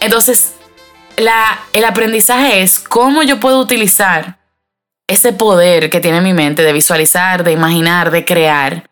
Entonces, 0.01 0.53
la, 1.17 1.59
el 1.73 1.85
aprendizaje 1.85 2.61
es 2.61 2.79
cómo 2.79 3.23
yo 3.23 3.39
puedo 3.39 3.59
utilizar 3.59 4.39
ese 5.07 5.33
poder 5.33 5.89
que 5.89 6.01
tiene 6.01 6.21
mi 6.21 6.33
mente 6.33 6.61
de 6.61 6.73
visualizar, 6.73 7.43
de 7.43 7.51
imaginar, 7.51 8.11
de 8.11 8.25
crear, 8.25 8.89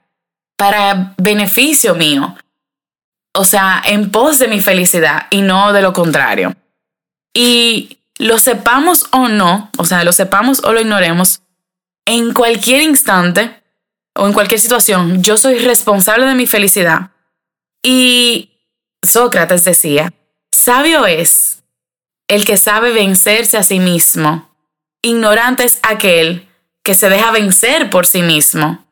para 0.58 1.14
beneficio 1.18 1.94
mío. 1.94 2.36
O 3.34 3.46
sea, 3.46 3.84
en 3.86 4.10
pos 4.10 4.40
de 4.40 4.48
mi 4.48 4.60
felicidad 4.60 5.28
y 5.30 5.42
no 5.42 5.74
de 5.74 5.82
lo 5.82 5.94
contrario. 5.94 6.56
Y 7.34 7.97
lo 8.18 8.40
sepamos 8.40 9.06
o 9.12 9.28
no, 9.28 9.72
o 9.78 9.86
sea, 9.86 10.04
lo 10.04 10.12
sepamos 10.12 10.64
o 10.64 10.74
lo 10.74 10.82
ignoremos, 10.82 11.42
en 12.06 12.34
cualquier 12.34 12.82
instante 12.82 13.64
o 14.16 14.26
en 14.28 14.34
cualquier 14.34 14.60
situación, 14.60 15.22
yo 15.22 15.38
soy 15.38 15.60
responsable 15.60 16.26
de 16.26 16.36
mi 16.36 16.48
felicidad. 16.48 17.12
Y 17.84 18.52
Sócrates 19.06 19.64
decía, 19.64 20.14
sabio 20.52 21.06
es 21.06 21.64
el 22.28 22.46
que 22.46 22.58
sabe 22.58 22.92
vencerse 22.92 23.58
a 23.58 23.64
sí 23.64 23.80
mismo, 23.80 24.50
ignorante 25.02 25.64
es 25.64 25.80
aquel 25.84 26.48
que 26.84 26.96
se 26.96 27.10
deja 27.10 27.32
vencer 27.32 27.90
por 27.90 28.06
sí 28.08 28.22
mismo. 28.22 28.86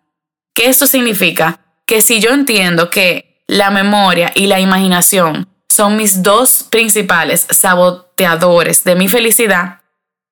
¿Qué 0.54 0.68
esto 0.68 0.86
significa? 0.88 1.60
Que 1.86 2.02
si 2.02 2.20
yo 2.20 2.32
entiendo 2.32 2.90
que 2.90 3.44
la 3.48 3.72
memoria 3.72 4.32
y 4.36 4.48
la 4.48 4.60
imaginación 4.60 5.48
son 5.70 5.98
mis 5.98 6.24
dos 6.24 6.66
principales 6.70 7.48
saboteadores 7.50 8.84
de 8.84 8.96
mi 8.96 9.08
felicidad, 9.08 9.82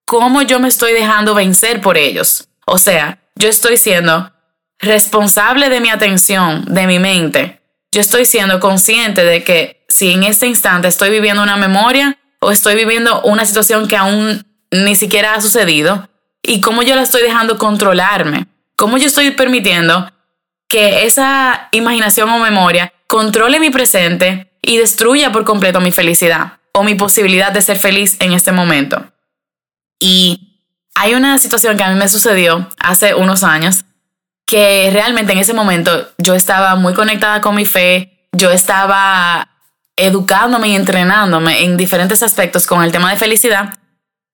¿cómo 0.06 0.42
yo 0.42 0.60
me 0.60 0.68
estoy 0.68 0.94
dejando 0.94 1.34
vencer 1.34 1.82
por 1.82 1.98
ellos? 1.98 2.48
O 2.66 2.78
sea, 2.78 3.20
yo 3.36 3.50
estoy 3.50 3.78
siendo 3.78 4.32
responsable 4.80 5.70
de 5.70 5.82
mi 5.82 5.90
atención, 5.90 6.66
de 6.66 6.88
mi 6.88 7.00
mente, 7.00 7.64
yo 7.94 8.02
estoy 8.02 8.26
siendo 8.26 8.60
consciente 8.60 9.24
de 9.24 9.44
que 9.44 9.86
si 9.88 10.12
en 10.12 10.24
este 10.24 10.48
instante 10.48 10.88
estoy 10.88 11.12
viviendo 11.12 11.44
una 11.44 11.58
memoria 11.58 12.18
o 12.40 12.50
estoy 12.50 12.76
viviendo 12.76 13.22
una 13.22 13.46
situación 13.46 13.88
que 13.88 13.96
aún 13.96 14.48
ni 14.72 14.96
siquiera 14.96 15.36
ha 15.36 15.42
sucedido 15.42 16.10
y 16.42 16.60
cómo 16.60 16.82
yo 16.82 16.96
la 16.96 17.04
estoy 17.04 17.22
dejando 17.22 17.60
controlarme, 17.60 18.48
cómo 18.76 18.98
yo 18.98 19.06
estoy 19.06 19.30
permitiendo 19.32 20.12
que 20.68 21.06
esa 21.06 21.70
imaginación 21.72 22.32
o 22.32 22.40
memoria 22.40 22.92
controle 23.06 23.60
mi 23.60 23.70
presente 23.70 24.52
y 24.64 24.78
destruya 24.78 25.32
por 25.32 25.44
completo 25.44 25.80
mi 25.80 25.92
felicidad 25.92 26.54
o 26.74 26.84
mi 26.84 26.96
posibilidad 26.96 27.52
de 27.52 27.62
ser 27.62 27.78
feliz 27.78 28.18
en 28.20 28.34
este 28.34 28.52
momento. 28.52 29.12
Y 30.00 30.60
hay 30.96 31.14
una 31.14 31.38
situación 31.38 31.78
que 31.78 31.84
a 31.84 31.90
mí 31.90 31.96
me 31.96 32.10
sucedió 32.10 32.70
hace 32.80 33.14
unos 33.14 33.44
años 33.44 33.86
que 34.46 34.90
realmente 34.92 35.34
en 35.34 35.40
ese 35.40 35.54
momento 35.54 36.10
yo 36.18 36.36
estaba 36.36 36.76
muy 36.76 36.94
conectada 36.94 37.42
con 37.42 37.56
mi 37.56 37.66
fe, 37.66 38.28
yo 38.32 38.52
estaba 38.52 39.50
educándome 39.96 40.70
y 40.70 40.76
entrenándome 40.76 41.64
en 41.64 41.78
diferentes 41.78 42.24
aspectos 42.24 42.66
con 42.66 42.84
el 42.84 42.92
tema 42.92 43.12
de 43.12 43.18
felicidad. 43.18 43.78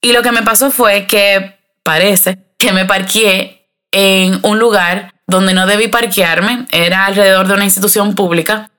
Y 0.02 0.14
lo 0.14 0.22
que 0.22 0.32
me 0.32 0.44
pasó 0.44 0.72
fue 0.72 1.06
que 1.08 1.58
parece 1.84 2.38
que 2.58 2.72
me 2.72 2.86
parqué 2.86 3.70
en 3.92 4.40
un 4.44 4.60
lugar 4.60 5.14
donde 5.28 5.54
no 5.54 5.68
debí 5.68 5.88
parquearme, 5.88 6.66
era 6.72 7.06
alrededor 7.06 7.48
de 7.48 7.54
una 7.54 7.66
institución 7.66 8.16
pública. 8.16 8.72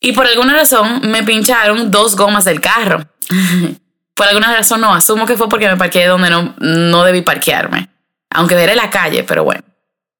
Y 0.00 0.12
por 0.12 0.26
alguna 0.26 0.54
razón 0.54 1.02
me 1.04 1.22
pincharon 1.22 1.90
dos 1.90 2.16
gomas 2.16 2.44
del 2.44 2.60
carro. 2.60 3.06
por 4.14 4.26
alguna 4.26 4.54
razón 4.54 4.80
no, 4.80 4.94
asumo 4.94 5.26
que 5.26 5.36
fue 5.36 5.48
porque 5.48 5.68
me 5.68 5.76
parqué 5.76 6.06
donde 6.06 6.30
no, 6.30 6.54
no 6.58 7.04
debí 7.04 7.22
parquearme. 7.22 7.88
Aunque 8.30 8.54
era 8.54 8.74
la 8.74 8.90
calle, 8.90 9.24
pero 9.24 9.44
bueno. 9.44 9.62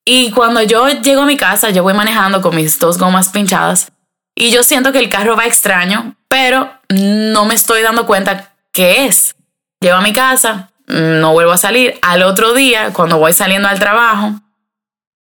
Y 0.04 0.30
cuando 0.32 0.62
yo 0.62 0.88
llego 0.88 1.22
a 1.22 1.26
mi 1.26 1.36
casa, 1.36 1.70
yo 1.70 1.82
voy 1.82 1.94
manejando 1.94 2.40
con 2.40 2.56
mis 2.56 2.78
dos 2.78 2.98
gomas 2.98 3.28
pinchadas 3.28 3.92
y 4.34 4.50
yo 4.50 4.62
siento 4.62 4.92
que 4.92 4.98
el 4.98 5.08
carro 5.08 5.36
va 5.36 5.46
extraño, 5.46 6.16
pero 6.28 6.72
no 6.88 7.44
me 7.44 7.54
estoy 7.54 7.82
dando 7.82 8.06
cuenta 8.06 8.52
qué 8.72 9.06
es. 9.06 9.34
Llego 9.80 9.96
a 9.96 10.02
mi 10.02 10.12
casa, 10.12 10.70
no 10.86 11.32
vuelvo 11.32 11.52
a 11.52 11.58
salir. 11.58 11.98
Al 12.02 12.22
otro 12.22 12.54
día, 12.54 12.92
cuando 12.92 13.18
voy 13.18 13.32
saliendo 13.32 13.68
al 13.68 13.78
trabajo, 13.78 14.40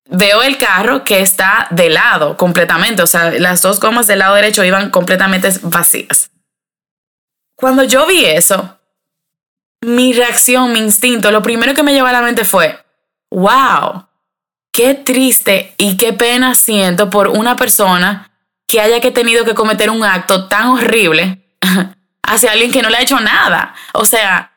veo 0.10 0.42
el 0.42 0.58
carro 0.58 1.04
que 1.04 1.22
está 1.22 1.68
de 1.70 1.90
lado 1.90 2.36
completamente. 2.36 3.02
O 3.02 3.08
sea, 3.08 3.32
las 3.32 3.62
dos 3.62 3.80
gomas 3.80 4.08
del 4.08 4.20
lado 4.20 4.36
derecho 4.36 4.64
iban 4.64 4.90
completamente 4.90 5.52
vacías. 5.62 6.32
Cuando 7.56 7.84
yo 7.84 8.06
vi 8.06 8.26
eso, 8.26 8.80
mi 9.82 10.14
reacción, 10.14 10.72
mi 10.72 10.80
instinto, 10.80 11.32
lo 11.32 11.42
primero 11.42 11.74
que 11.74 11.84
me 11.84 11.94
llevó 11.94 12.08
a 12.08 12.14
la 12.14 12.22
mente 12.22 12.44
fue, 12.44 12.84
wow, 13.32 14.08
qué 14.72 14.94
triste 14.94 15.74
y 15.78 15.98
qué 15.98 16.14
pena 16.14 16.56
siento 16.56 17.10
por 17.10 17.28
una 17.28 17.56
persona 17.56 18.32
que 18.68 18.82
haya 18.82 19.02
que 19.02 19.12
tenido 19.12 19.46
que 19.46 19.56
cometer 19.56 19.90
un 19.90 20.04
acto 20.04 20.48
tan 20.48 20.68
horrible 20.68 21.42
hacia 22.24 22.52
alguien 22.52 22.72
que 22.72 22.82
no 22.82 22.90
le 22.90 22.98
ha 22.98 23.02
hecho 23.02 23.20
nada. 23.20 23.74
O 23.94 24.06
sea, 24.06 24.54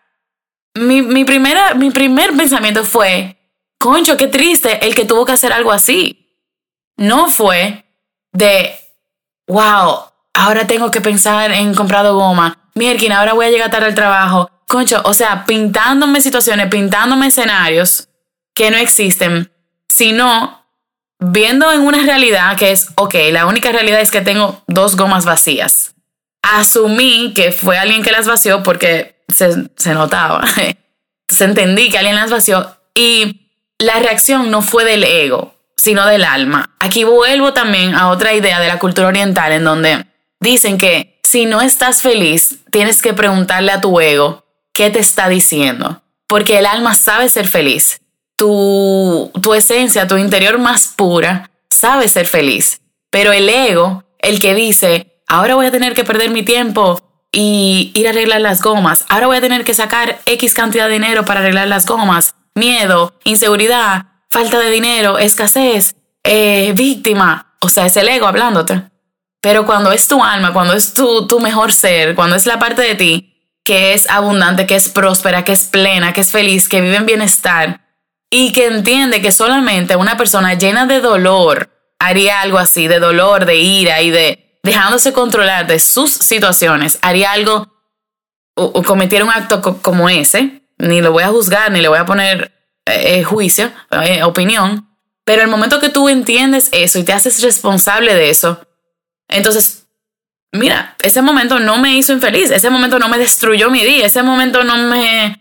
mi, 0.75 1.03
mi, 1.03 1.25
primera, 1.25 1.75
mi 1.75 1.91
primer 1.91 2.37
pensamiento 2.37 2.85
fue, 2.85 3.37
concho, 3.83 4.17
qué 4.17 4.29
triste 4.29 4.87
el 4.87 4.95
que 4.95 5.05
tuvo 5.05 5.27
que 5.27 5.33
hacer 5.33 5.53
algo 5.53 5.73
así. 5.73 6.39
No 6.97 7.29
fue 7.29 7.85
de, 8.33 8.75
wow, 9.49 10.05
ahora 10.35 10.67
tengo 10.69 10.91
que 10.93 11.01
pensar 11.01 11.51
en 11.51 11.75
comprado 11.75 12.15
goma. 12.15 12.71
Mierkin, 12.75 13.11
ahora 13.11 13.33
voy 13.33 13.47
a 13.47 13.51
llegar 13.51 13.71
tarde 13.71 13.87
al 13.87 13.95
trabajo. 13.97 14.49
Concho, 14.69 15.03
o 15.05 15.15
sea, 15.15 15.45
pintándome 15.45 16.21
situaciones, 16.21 16.69
pintándome 16.69 17.27
escenarios 17.27 18.09
que 18.55 18.71
no 18.71 18.77
existen 18.77 19.51
sino 19.93 20.65
viendo 21.19 21.71
en 21.71 21.83
una 21.83 22.03
realidad 22.03 22.57
que 22.57 22.73
es, 22.73 22.89
ok, 22.97 23.15
la 23.31 23.47
única 23.47 23.71
realidad 23.73 24.01
es 24.01 24.11
que 24.11 24.23
tengo 24.23 24.63
dos 24.67 24.97
gomas 24.97 25.25
vacías. 25.25 25.95
Asumí 26.43 27.33
que 27.35 27.53
fue 27.53 27.79
alguien 27.79 28.03
que 28.03 28.11
las 28.11 28.27
vació 28.27 28.63
porque 28.63 29.23
se, 29.29 29.69
se 29.77 29.93
notaba. 29.93 30.45
se 31.29 31.45
entendí 31.45 31.91
que 31.91 31.99
alguien 31.99 32.17
las 32.17 32.31
vació 32.31 32.75
y 32.95 33.42
la 33.83 33.99
reacción 33.99 34.51
no 34.51 34.63
fue 34.63 34.85
del 34.85 35.05
ego, 35.05 35.55
sino 35.77 36.07
del 36.07 36.25
alma. 36.25 36.71
Aquí 36.79 37.05
vuelvo 37.05 37.53
también 37.53 37.95
a 37.95 38.09
otra 38.09 38.35
idea 38.35 38.61
de 38.61 38.69
la 38.69 38.79
cultura 38.79 39.09
oriental 39.09 39.53
en 39.53 39.65
donde 39.65 40.07
dicen 40.41 40.79
que 40.79 41.21
si 41.23 41.47
no 41.47 41.61
estás 41.61 42.03
feliz, 42.03 42.59
tienes 42.71 43.03
que 43.03 43.15
preguntarle 43.15 43.73
a 43.73 43.81
tu 43.81 44.01
ego 44.01 44.45
qué 44.73 44.91
te 44.91 44.99
está 44.99 45.29
diciendo, 45.29 46.03
porque 46.27 46.59
el 46.59 46.67
alma 46.67 46.95
sabe 46.95 47.29
ser 47.29 47.49
feliz. 47.49 48.01
Tu, 48.37 49.31
tu 49.41 49.55
esencia, 49.55 50.07
tu 50.07 50.17
interior 50.17 50.59
más 50.59 50.89
pura, 50.89 51.51
sabe 51.71 52.09
ser 52.09 52.27
feliz. 52.27 52.81
Pero 53.11 53.33
el 53.33 53.49
ego, 53.49 54.05
el 54.19 54.41
que 54.41 54.55
dice, 54.55 55.23
ahora 55.27 55.55
voy 55.55 55.67
a 55.67 55.71
tener 55.71 55.95
que 55.95 56.05
perder 56.05 56.31
mi 56.31 56.43
tiempo 56.43 57.01
y 57.31 57.93
ir 57.95 58.07
a 58.07 58.11
arreglar 58.11 58.41
las 58.41 58.61
gomas, 58.61 59.05
ahora 59.09 59.27
voy 59.27 59.39
a 59.39 59.41
tener 59.41 59.65
que 59.65 59.75
sacar 59.75 60.21
X 60.27 60.55
cantidad 60.55 60.87
de 60.87 60.95
dinero 60.95 61.25
para 61.25 61.41
arreglar 61.41 61.69
las 61.69 61.87
gomas, 61.87 62.35
miedo, 62.55 63.15
inseguridad, 63.25 64.07
falta 64.29 64.59
de 64.59 64.71
dinero, 64.71 65.19
escasez, 65.19 65.95
eh, 66.25 66.73
víctima. 66.75 67.55
O 67.61 67.69
sea, 67.69 67.87
es 67.87 67.97
el 67.97 68.09
ego 68.09 68.27
hablándote. 68.27 68.83
Pero 69.41 69.67
cuando 69.67 69.93
es 69.93 70.07
tu 70.09 70.23
alma, 70.23 70.53
cuando 70.53 70.75
es 70.75 70.95
tu, 70.95 71.27
tu 71.27 71.41
mejor 71.41 71.73
ser, 71.73 72.15
cuando 72.15 72.37
es 72.37 72.47
la 72.47 72.59
parte 72.59 72.83
de 72.83 72.95
ti 72.95 73.29
que 73.65 73.95
es 73.95 74.09
abundante, 74.11 74.67
que 74.67 74.75
es 74.75 74.89
próspera, 74.89 75.45
que 75.45 75.53
es 75.53 75.65
plena, 75.65 76.13
que 76.13 76.23
es 76.23 76.31
feliz, 76.31 76.69
que 76.69 76.81
vive 76.81 76.97
en 76.97 77.07
bienestar 77.07 77.81
y 78.31 78.53
que 78.53 78.67
entiende 78.67 79.23
que 79.23 79.31
solamente 79.31 79.97
una 79.97 80.17
persona 80.17 80.55
llena 80.55 80.87
de 80.87 81.01
dolor 81.01 81.71
haría 81.99 82.41
algo 82.41 82.59
así, 82.59 82.89
de 82.89 82.99
dolor, 82.99 83.47
de 83.47 83.57
ira 83.57 84.01
y 84.03 84.11
de 84.11 84.59
dejándose 84.63 85.13
controlar 85.13 85.67
de 85.67 85.79
sus 85.79 86.13
situaciones, 86.13 86.99
haría 87.03 87.33
algo 87.33 87.69
o, 88.55 88.83
cometiera 88.83 89.25
un 89.25 89.31
acto 89.31 89.81
como 89.81 90.09
ese, 90.09 90.62
ni 90.83 91.01
lo 91.01 91.13
voy 91.13 91.23
a 91.23 91.29
juzgar, 91.29 91.71
ni 91.71 91.81
le 91.81 91.89
voy 91.89 91.99
a 91.99 92.05
poner 92.05 92.53
eh, 92.87 93.19
eh, 93.19 93.25
juicio, 93.25 93.71
eh, 94.05 94.23
opinión, 94.25 94.89
pero 95.25 95.43
el 95.43 95.49
momento 95.49 95.81
que 95.81 95.89
tú 95.89 96.09
entiendes 96.09 96.69
eso 96.73 96.99
y 96.99 97.05
te 97.05 97.13
haces 97.13 97.41
responsable 97.41 98.15
de 98.15 98.31
eso, 98.31 98.61
entonces, 99.29 99.87
mira, 100.51 100.97
ese 101.03 101.23
momento 101.23 101.61
no 101.61 101.79
me 101.79 101.97
hizo 101.97 102.13
infeliz, 102.13 102.51
ese 102.51 102.69
momento 102.69 102.99
no 102.99 103.09
me 103.09 103.19
destruyó 103.19 103.71
mi 103.71 103.85
día, 103.85 104.07
ese 104.07 104.23
momento 104.23 104.65
no 104.65 104.77
me... 104.77 105.39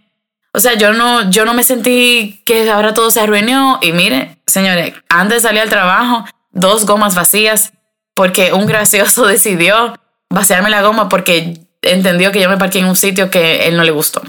O 0.53 0.59
sea, 0.59 0.73
yo 0.73 0.93
no, 0.93 1.29
yo 1.29 1.45
no 1.45 1.53
me 1.53 1.63
sentí 1.63 2.41
que 2.45 2.69
ahora 2.69 2.93
todo 2.93 3.09
se 3.09 3.21
arruinó 3.21 3.79
y 3.81 3.93
mire, 3.93 4.41
señores, 4.45 4.93
antes 5.09 5.43
salir 5.43 5.61
al 5.61 5.69
trabajo, 5.69 6.25
dos 6.51 6.85
gomas 6.85 7.15
vacías 7.15 7.73
porque 8.13 8.53
un 8.53 8.65
gracioso 8.65 9.25
decidió 9.27 9.95
vaciarme 10.29 10.69
la 10.69 10.81
goma 10.81 11.09
porque 11.09 11.65
entendió 11.81 12.31
que 12.31 12.41
yo 12.41 12.49
me 12.49 12.57
parqué 12.57 12.79
en 12.79 12.85
un 12.85 12.95
sitio 12.95 13.31
que 13.31 13.67
él 13.67 13.75
no 13.75 13.83
le 13.83 13.91
gustó. 13.91 14.21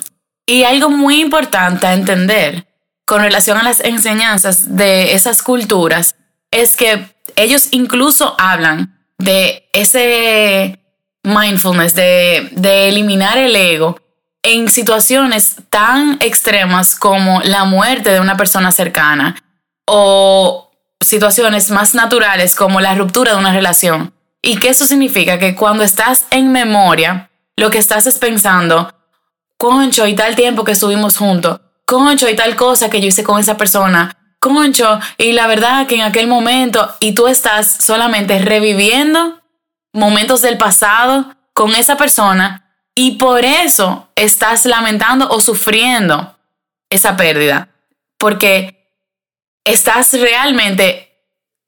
Y 0.47 0.65
algo 0.65 0.91
muy 0.91 1.21
importante 1.21 1.87
a 1.87 1.95
entender 1.95 2.67
con 3.05 3.23
relación 3.23 3.59
a 3.59 3.63
las 3.63 3.81
enseñanzas 3.81 4.77
de 4.77 5.15
esas 5.15 5.43
culturas 5.43 6.17
es 6.51 6.77
que 6.77 7.15
ellos 7.37 7.69
incluso 7.71 8.35
hablan 8.39 8.99
de 9.19 9.69
ese 9.73 10.79
mindfulness, 11.23 11.95
de, 11.95 12.49
de 12.53 12.89
eliminar 12.89 13.39
el 13.39 13.55
ego 13.55 14.01
en 14.43 14.69
situaciones 14.69 15.57
tan 15.71 16.19
extremas 16.21 16.97
como 16.97 17.41
la 17.43 17.65
muerte 17.65 18.11
de 18.11 18.21
una 18.21 18.37
persona 18.37 18.73
cercana 18.73 19.37
o 19.87 20.71
situaciones 21.01 21.71
más 21.71 21.95
naturales 21.95 22.55
como 22.55 22.81
la 22.81 22.95
ruptura 22.95 23.33
de 23.33 23.39
una 23.39 23.53
relación. 23.53 24.13
Y 24.43 24.59
que 24.59 24.71
eso 24.71 24.87
significa 24.87 25.39
que 25.39 25.55
cuando 25.55 25.85
estás 25.85 26.25
en 26.31 26.51
memoria, 26.51 27.31
lo 27.57 27.71
que 27.71 27.79
estás 27.79 28.07
es 28.07 28.19
pensando, 28.19 28.93
concho, 29.63 30.09
y 30.09 30.17
tal 30.17 30.35
tiempo 30.35 30.65
que 30.65 30.73
estuvimos 30.73 31.17
juntos, 31.17 31.61
concho, 31.85 32.29
y 32.29 32.35
tal 32.35 32.57
cosa 32.57 32.91
que 32.91 33.01
yo 33.01 33.07
hice 33.07 33.23
con 33.23 33.39
esa 33.39 33.57
persona, 33.57 34.17
concho, 34.41 34.99
y 35.19 35.31
la 35.31 35.47
verdad 35.47 35.87
que 35.87 35.95
en 35.95 36.01
aquel 36.01 36.27
momento, 36.27 36.93
y 36.99 37.13
tú 37.15 37.29
estás 37.29 37.77
solamente 37.79 38.41
reviviendo 38.41 39.41
momentos 39.93 40.43
del 40.43 40.59
pasado 40.59 41.37
con 41.55 41.77
esa 41.77 41.97
persona, 41.97 42.75
y 42.97 43.13
por 43.13 43.45
eso 43.45 44.09
estás 44.17 44.67
lamentando 44.67 45.29
o 45.29 45.41
sufriendo 45.41 46.37
esa 46.91 47.17
pérdida. 47.17 47.69
Porque 48.19 48.91
estás 49.65 50.13
realmente, 50.13 51.21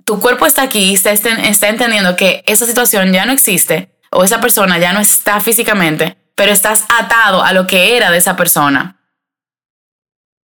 tu 0.04 0.18
cuerpo 0.18 0.46
está 0.46 0.62
aquí, 0.62 0.94
está, 0.94 1.12
está 1.12 1.68
entendiendo 1.68 2.16
que 2.16 2.42
esa 2.48 2.66
situación 2.66 3.12
ya 3.12 3.24
no 3.24 3.32
existe 3.32 3.94
o 4.10 4.24
esa 4.24 4.40
persona 4.40 4.78
ya 4.78 4.92
no 4.92 4.98
está 4.98 5.40
físicamente, 5.40 6.23
pero 6.34 6.52
estás 6.52 6.84
atado 6.88 7.42
a 7.42 7.52
lo 7.52 7.66
que 7.66 7.96
era 7.96 8.10
de 8.10 8.18
esa 8.18 8.36
persona. 8.36 8.96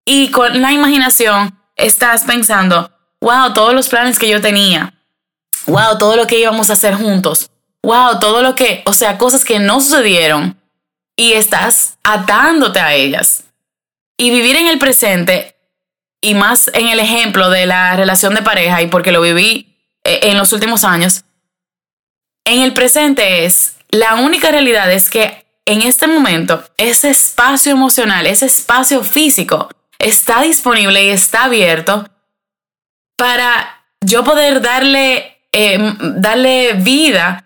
Y 0.06 0.32
con 0.32 0.62
la 0.62 0.72
imaginación 0.72 1.60
estás 1.76 2.24
pensando, 2.24 2.92
wow, 3.22 3.54
todos 3.54 3.74
los 3.74 3.90
planes 3.90 4.18
que 4.18 4.30
yo 4.30 4.42
tenía, 4.42 4.94
wow, 5.68 5.98
todo 5.98 6.16
lo 6.16 6.28
que 6.28 6.40
íbamos 6.40 6.70
a 6.70 6.74
hacer 6.74 6.96
juntos, 6.96 7.50
wow, 7.84 8.20
todo 8.20 8.42
lo 8.42 8.56
que, 8.56 8.82
o 8.86 8.94
sea, 8.94 9.18
cosas 9.18 9.46
que 9.46 9.60
no 9.60 9.82
sucedieron 9.82 10.60
y 11.16 11.34
estás 11.34 11.98
atándote 12.04 12.80
a 12.80 12.94
ellas. 12.94 13.44
Y 14.18 14.32
vivir 14.32 14.56
en 14.56 14.68
el 14.68 14.80
presente 14.80 15.56
y 16.22 16.34
más 16.34 16.70
en 16.74 16.88
el 16.88 17.00
ejemplo 17.00 17.50
de 17.50 17.66
la 17.66 17.96
relación 17.96 18.34
de 18.36 18.42
pareja 18.42 18.82
y 18.82 18.88
porque 18.88 19.12
lo 19.12 19.22
viví 19.22 19.78
eh, 20.04 20.20
en 20.24 20.38
los 20.38 20.54
últimos 20.54 20.84
años, 20.84 21.24
en 22.46 22.62
el 22.62 22.74
presente 22.74 23.46
es, 23.46 23.76
la 23.90 24.16
única 24.16 24.52
realidad 24.52 24.92
es 24.92 25.10
que 25.10 25.46
en 25.72 25.84
este 25.84 26.08
momento 26.08 26.64
ese 26.78 27.12
espacio 27.12 27.72
emocional, 27.72 28.26
ese 28.26 28.48
espacio 28.48 29.04
físico 29.04 29.70
está 30.00 30.42
disponible 30.42 31.04
y 31.04 31.10
está 31.10 31.44
abierto 31.44 32.08
para 33.16 33.84
yo 34.02 34.24
poder 34.24 34.62
darle, 34.62 35.44
em, 35.52 35.96
darle 36.00 36.74
vida 36.74 37.46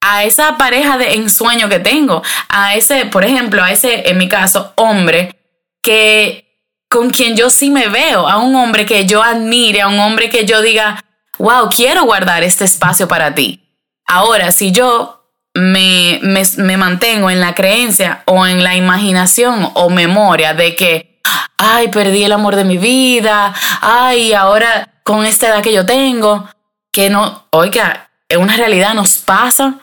a 0.00 0.24
esa 0.24 0.56
pareja 0.56 0.96
de 0.96 1.14
ensueño 1.14 1.68
que 1.68 1.78
tengo, 1.78 2.22
a 2.48 2.74
ese, 2.74 3.04
por 3.04 3.24
ejemplo, 3.24 3.62
a 3.62 3.70
ese, 3.70 4.08
en 4.08 4.16
mi 4.16 4.28
caso, 4.28 4.72
hombre 4.76 5.36
que 5.82 6.46
con 6.88 7.10
quien 7.10 7.36
yo 7.36 7.50
sí 7.50 7.68
me 7.68 7.88
veo, 7.88 8.26
a 8.26 8.38
un 8.38 8.56
hombre 8.56 8.86
que 8.86 9.04
yo 9.04 9.22
admire, 9.22 9.82
a 9.82 9.88
un 9.88 9.98
hombre 9.98 10.30
que 10.30 10.46
yo 10.46 10.62
diga, 10.62 11.04
wow, 11.36 11.68
quiero 11.68 12.04
guardar 12.04 12.42
este 12.44 12.64
espacio 12.64 13.06
para 13.08 13.34
ti. 13.34 13.60
Ahora, 14.06 14.52
si 14.52 14.72
yo 14.72 15.17
me, 15.58 16.20
me, 16.22 16.76
mantengo 16.76 17.30
en 17.30 17.40
la 17.40 17.54
creencia 17.54 18.22
o 18.26 18.46
en 18.46 18.62
la 18.62 18.76
imaginación 18.76 19.70
o 19.74 19.90
memoria 19.90 20.54
de 20.54 20.76
que, 20.76 21.20
ay, 21.56 21.88
perdí 21.88 22.24
el 22.24 22.32
amor 22.32 22.56
de 22.56 22.64
mi 22.64 22.78
vida, 22.78 23.52
ay, 23.80 24.32
ahora 24.32 25.00
con 25.02 25.24
esta 25.24 25.48
edad 25.48 25.62
que 25.62 25.72
yo 25.72 25.84
tengo, 25.84 26.48
que 26.92 27.10
no, 27.10 27.46
oiga, 27.50 28.10
es 28.28 28.36
una 28.36 28.56
realidad, 28.56 28.94
nos 28.94 29.18
pasa. 29.18 29.80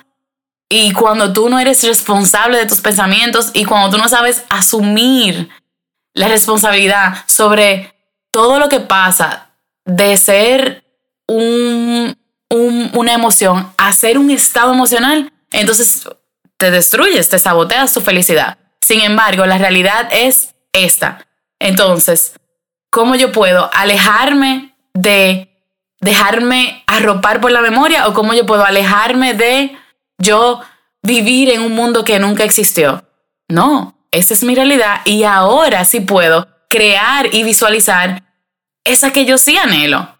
Y 0.69 0.93
cuando 0.93 1.33
tú 1.33 1.49
no 1.49 1.59
eres 1.59 1.83
responsable 1.83 2.57
de 2.57 2.65
tus 2.65 2.81
pensamientos 2.81 3.51
y 3.53 3.65
cuando 3.65 3.89
tú 3.89 4.01
no 4.01 4.09
sabes 4.09 4.43
asumir 4.49 5.49
la 6.13 6.27
responsabilidad 6.27 7.17
sobre 7.27 7.93
todo 8.31 8.59
lo 8.59 8.69
que 8.69 8.79
pasa 8.79 9.49
de 9.83 10.17
ser 10.17 10.85
un, 11.27 12.17
una 12.49 13.13
emoción 13.13 13.71
a 13.77 13.93
ser 13.93 14.17
un 14.17 14.31
estado 14.31 14.73
emocional, 14.73 15.31
entonces 15.59 16.07
te 16.57 16.71
destruyes, 16.71 17.29
te 17.29 17.39
saboteas 17.39 17.93
tu 17.93 18.01
felicidad. 18.01 18.57
Sin 18.81 19.01
embargo, 19.01 19.45
la 19.45 19.57
realidad 19.57 20.07
es 20.11 20.55
esta. 20.73 21.25
Entonces, 21.59 22.33
¿cómo 22.89 23.15
yo 23.15 23.31
puedo 23.31 23.69
alejarme 23.73 24.75
de 24.93 25.49
dejarme 26.01 26.83
arropar 26.87 27.41
por 27.41 27.51
la 27.51 27.61
memoria 27.61 28.07
o 28.07 28.13
cómo 28.13 28.33
yo 28.33 28.45
puedo 28.45 28.63
alejarme 28.63 29.33
de 29.33 29.77
yo 30.17 30.61
vivir 31.01 31.49
en 31.49 31.61
un 31.61 31.73
mundo 31.73 32.03
que 32.03 32.19
nunca 32.19 32.43
existió? 32.43 33.03
No, 33.47 33.97
esta 34.11 34.33
es 34.33 34.43
mi 34.43 34.55
realidad 34.55 35.01
y 35.05 35.23
ahora 35.23 35.85
sí 35.85 35.99
puedo 35.99 36.47
crear 36.69 37.33
y 37.33 37.43
visualizar 37.43 38.23
esa 38.83 39.11
que 39.11 39.25
yo 39.25 39.37
sí 39.37 39.57
anhelo. 39.57 40.17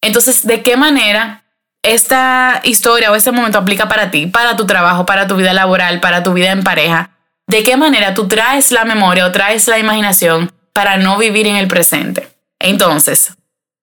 Entonces, 0.00 0.46
¿de 0.46 0.62
qué 0.62 0.76
manera 0.76 1.43
esta 1.84 2.60
historia 2.64 3.12
o 3.12 3.14
este 3.14 3.30
momento 3.30 3.58
aplica 3.58 3.88
para 3.88 4.10
ti, 4.10 4.26
para 4.26 4.56
tu 4.56 4.66
trabajo, 4.66 5.06
para 5.06 5.26
tu 5.26 5.36
vida 5.36 5.52
laboral, 5.52 6.00
para 6.00 6.22
tu 6.22 6.32
vida 6.32 6.50
en 6.50 6.64
pareja? 6.64 7.10
¿De 7.46 7.62
qué 7.62 7.76
manera 7.76 8.14
tú 8.14 8.26
traes 8.26 8.72
la 8.72 8.84
memoria 8.84 9.26
o 9.26 9.32
traes 9.32 9.68
la 9.68 9.78
imaginación 9.78 10.52
para 10.72 10.96
no 10.96 11.18
vivir 11.18 11.46
en 11.46 11.56
el 11.56 11.68
presente? 11.68 12.28
Entonces, 12.58 13.34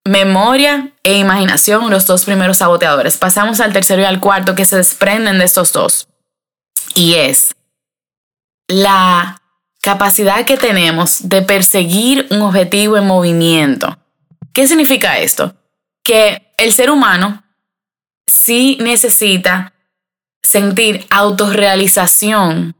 memoria 0.03 0.91
e 1.03 1.17
imaginación, 1.17 1.89
los 1.91 2.07
dos 2.07 2.25
primeros 2.25 2.57
saboteadores. 2.57 3.17
Pasamos 3.17 3.59
al 3.59 3.71
tercero 3.71 4.01
y 4.01 4.05
al 4.05 4.19
cuarto 4.19 4.55
que 4.55 4.65
se 4.65 4.77
desprenden 4.77 5.37
de 5.37 5.45
estos 5.45 5.71
dos. 5.71 6.07
Y 6.95 7.13
es 7.15 7.55
la 8.67 9.41
capacidad 9.81 10.45
que 10.45 10.57
tenemos 10.57 11.29
de 11.29 11.41
perseguir 11.41 12.27
un 12.31 12.41
objetivo 12.41 12.97
en 12.97 13.05
movimiento. 13.05 13.97
¿Qué 14.53 14.67
significa 14.67 15.19
esto? 15.19 15.55
Que 16.03 16.53
el 16.57 16.73
ser 16.73 16.89
humano 16.89 17.43
sí 18.31 18.77
necesita 18.79 19.73
sentir 20.41 21.05
autorrealización 21.09 22.75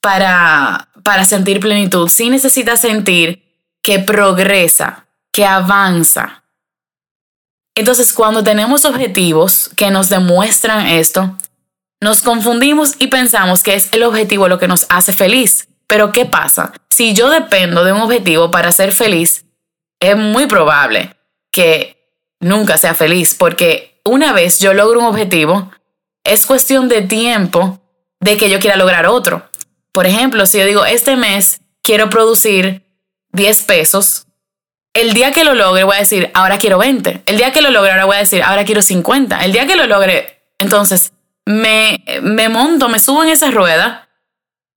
para, 0.00 0.88
para 1.02 1.24
sentir 1.24 1.60
plenitud, 1.60 2.08
sí 2.08 2.30
necesitas 2.30 2.80
sentir 2.80 3.42
que 3.82 3.98
progresa, 3.98 5.06
que 5.32 5.44
avanza. 5.44 6.44
Entonces, 7.74 8.12
cuando 8.12 8.44
tenemos 8.44 8.84
objetivos 8.84 9.70
que 9.76 9.90
nos 9.90 10.08
demuestran 10.08 10.86
esto, 10.86 11.36
nos 12.00 12.22
confundimos 12.22 12.94
y 12.98 13.08
pensamos 13.08 13.62
que 13.62 13.74
es 13.74 13.92
el 13.92 14.02
objetivo 14.02 14.48
lo 14.48 14.58
que 14.58 14.68
nos 14.68 14.86
hace 14.88 15.12
feliz. 15.12 15.68
Pero 15.86 16.12
¿qué 16.12 16.26
pasa? 16.26 16.72
Si 16.90 17.14
yo 17.14 17.30
dependo 17.30 17.84
de 17.84 17.92
un 17.92 18.00
objetivo 18.00 18.50
para 18.50 18.72
ser 18.72 18.92
feliz, 18.92 19.44
es 20.00 20.16
muy 20.16 20.46
probable 20.46 21.16
que 21.50 21.96
nunca 22.40 22.76
sea 22.76 22.94
feliz, 22.94 23.34
porque 23.34 23.91
una 24.04 24.32
vez 24.32 24.58
yo 24.58 24.74
logro 24.74 25.00
un 25.00 25.06
objetivo, 25.06 25.70
es 26.24 26.46
cuestión 26.46 26.88
de 26.88 27.02
tiempo 27.02 27.80
de 28.20 28.36
que 28.36 28.50
yo 28.50 28.60
quiera 28.60 28.76
lograr 28.76 29.06
otro. 29.06 29.48
Por 29.92 30.06
ejemplo, 30.06 30.46
si 30.46 30.58
yo 30.58 30.66
digo, 30.66 30.84
este 30.84 31.16
mes 31.16 31.60
quiero 31.82 32.08
producir 32.08 32.84
10 33.32 33.62
pesos, 33.62 34.26
el 34.94 35.14
día 35.14 35.32
que 35.32 35.44
lo 35.44 35.54
logre 35.54 35.84
voy 35.84 35.96
a 35.96 36.00
decir, 36.00 36.30
ahora 36.34 36.58
quiero 36.58 36.78
20. 36.78 37.22
El 37.26 37.36
día 37.36 37.52
que 37.52 37.62
lo 37.62 37.70
logre, 37.70 37.92
ahora 37.92 38.04
voy 38.04 38.16
a 38.16 38.20
decir, 38.20 38.42
ahora 38.42 38.64
quiero 38.64 38.82
50. 38.82 39.44
El 39.44 39.52
día 39.52 39.66
que 39.66 39.76
lo 39.76 39.86
logre, 39.86 40.42
entonces 40.58 41.12
me, 41.46 42.04
me 42.22 42.48
monto, 42.48 42.88
me 42.88 42.98
subo 42.98 43.22
en 43.22 43.30
esa 43.30 43.50
rueda 43.50 44.08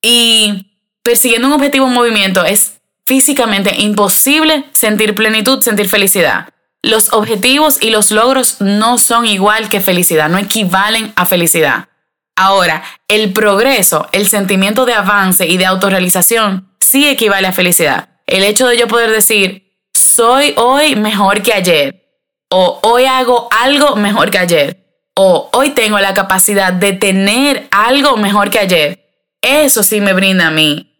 y 0.01 0.71
persiguiendo 1.03 1.47
un 1.47 1.53
objetivo 1.53 1.87
en 1.87 1.93
movimiento 1.93 2.45
es 2.45 2.79
físicamente 3.05 3.75
imposible 3.81 4.65
sentir 4.71 5.13
plenitud, 5.15 5.61
sentir 5.61 5.89
felicidad. 5.89 6.49
Los 6.85 7.13
objetivos 7.13 7.79
y 7.81 7.89
los 7.89 8.11
logros 8.11 8.57
no 8.61 8.99
son 8.99 9.25
igual 9.25 9.69
que 9.69 9.81
felicidad, 9.81 10.29
no 10.29 10.37
equivalen 10.37 11.13
a 11.15 11.25
felicidad. 11.25 11.89
Ahora, 12.35 12.83
el 13.07 13.33
progreso, 13.33 14.07
el 14.11 14.27
sentimiento 14.27 14.85
de 14.85 14.93
avance 14.93 15.47
y 15.47 15.57
de 15.57 15.65
autorrealización 15.65 16.69
sí 16.79 17.07
equivale 17.07 17.47
a 17.47 17.53
felicidad. 17.53 18.09
El 18.27 18.43
hecho 18.43 18.67
de 18.67 18.77
yo 18.77 18.87
poder 18.87 19.09
decir, 19.09 19.73
soy 19.95 20.53
hoy 20.57 20.95
mejor 20.95 21.41
que 21.41 21.53
ayer, 21.53 22.05
o 22.51 22.79
hoy 22.83 23.05
hago 23.05 23.49
algo 23.49 23.95
mejor 23.95 24.29
que 24.29 24.37
ayer, 24.37 24.85
o 25.15 25.49
hoy 25.53 25.71
tengo 25.71 25.97
la 25.97 26.13
capacidad 26.13 26.71
de 26.71 26.93
tener 26.93 27.67
algo 27.71 28.15
mejor 28.15 28.51
que 28.51 28.59
ayer, 28.59 29.09
eso 29.41 29.81
sí 29.81 30.01
me 30.01 30.13
brinda 30.13 30.49
a 30.49 30.51
mí 30.51 30.95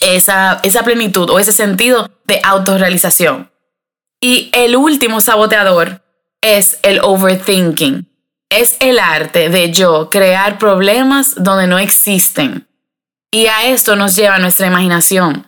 esa, 0.00 0.60
esa 0.62 0.82
plenitud 0.82 1.28
o 1.28 1.38
ese 1.38 1.52
sentido 1.52 2.10
de 2.24 2.40
autorrealización. 2.42 3.50
Y 4.24 4.48
el 4.54 4.74
último 4.74 5.20
saboteador 5.20 6.02
es 6.40 6.78
el 6.82 6.98
overthinking. 7.02 8.08
Es 8.48 8.78
el 8.80 8.98
arte 8.98 9.50
de 9.50 9.70
yo 9.70 10.08
crear 10.08 10.58
problemas 10.58 11.34
donde 11.36 11.66
no 11.66 11.78
existen. 11.78 12.66
Y 13.30 13.48
a 13.48 13.66
esto 13.66 13.96
nos 13.96 14.16
lleva 14.16 14.38
nuestra 14.38 14.66
imaginación. 14.66 15.46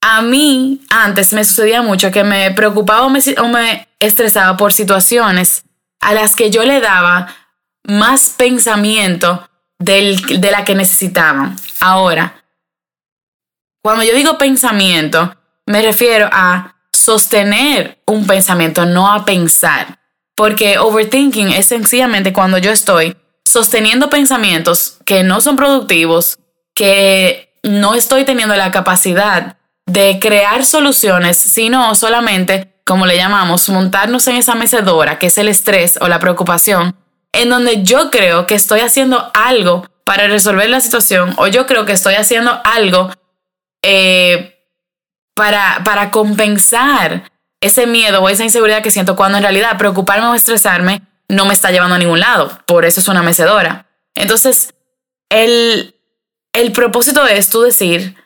A 0.00 0.22
mí 0.22 0.82
antes 0.90 1.32
me 1.32 1.42
sucedía 1.42 1.82
mucho 1.82 2.12
que 2.12 2.22
me 2.22 2.52
preocupaba 2.52 3.06
o 3.06 3.10
me, 3.10 3.88
estresaba 3.98 4.56
por 4.56 4.72
situaciones 4.72 5.64
a 5.98 6.14
las 6.14 6.36
que 6.36 6.52
yo 6.52 6.62
le 6.62 6.78
daba 6.78 7.34
más 7.82 8.30
pensamiento 8.30 9.50
de 9.80 10.48
la 10.52 10.64
que 10.64 10.76
necesitaban. 10.76 11.56
Ahora, 11.80 12.44
cuando 13.82 14.04
yo 14.04 14.14
digo 14.14 14.38
pensamiento, 14.38 15.34
me 15.66 15.82
refiero 15.82 16.28
a 16.30 16.76
sostener 17.10 17.98
un 18.06 18.24
pensamiento, 18.24 18.86
no 18.86 19.12
a 19.12 19.24
pensar. 19.24 19.98
Porque 20.36 20.78
overthinking 20.78 21.50
es 21.50 21.66
sencillamente 21.66 22.32
cuando 22.32 22.56
yo 22.58 22.70
estoy 22.70 23.16
sosteniendo 23.44 24.08
pensamientos 24.08 24.98
que 25.04 25.24
no 25.24 25.40
son 25.40 25.56
productivos, 25.56 26.38
que 26.72 27.52
no 27.64 27.94
estoy 27.94 28.24
teniendo 28.24 28.54
la 28.54 28.70
capacidad 28.70 29.56
de 29.86 30.20
crear 30.20 30.64
soluciones, 30.64 31.36
sino 31.36 31.96
solamente, 31.96 32.80
como 32.86 33.06
le 33.06 33.16
llamamos, 33.16 33.68
montarnos 33.68 34.28
en 34.28 34.36
esa 34.36 34.54
mecedora, 34.54 35.18
que 35.18 35.26
es 35.26 35.38
el 35.38 35.48
estrés 35.48 35.98
o 36.00 36.06
la 36.06 36.20
preocupación, 36.20 36.94
en 37.32 37.50
donde 37.50 37.82
yo 37.82 38.12
creo 38.12 38.46
que 38.46 38.54
estoy 38.54 38.80
haciendo 38.80 39.32
algo 39.34 39.84
para 40.04 40.28
resolver 40.28 40.70
la 40.70 40.80
situación 40.80 41.34
o 41.38 41.48
yo 41.48 41.66
creo 41.66 41.84
que 41.86 41.92
estoy 41.92 42.14
haciendo 42.14 42.60
algo 42.62 43.10
eh, 43.82 44.59
para, 45.34 45.82
para 45.84 46.10
compensar 46.10 47.30
ese 47.60 47.86
miedo 47.86 48.22
o 48.22 48.28
esa 48.28 48.44
inseguridad 48.44 48.82
que 48.82 48.90
siento 48.90 49.16
cuando 49.16 49.38
en 49.38 49.44
realidad 49.44 49.78
preocuparme 49.78 50.26
o 50.26 50.34
estresarme 50.34 51.02
no 51.28 51.44
me 51.46 51.54
está 51.54 51.70
llevando 51.70 51.94
a 51.94 51.98
ningún 51.98 52.20
lado. 52.20 52.60
Por 52.66 52.84
eso 52.84 53.00
es 53.00 53.08
una 53.08 53.22
mecedora. 53.22 53.86
Entonces, 54.14 54.74
el, 55.28 55.94
el 56.52 56.72
propósito 56.72 57.26
es 57.26 57.50
tú 57.50 57.62
decir, 57.62 58.16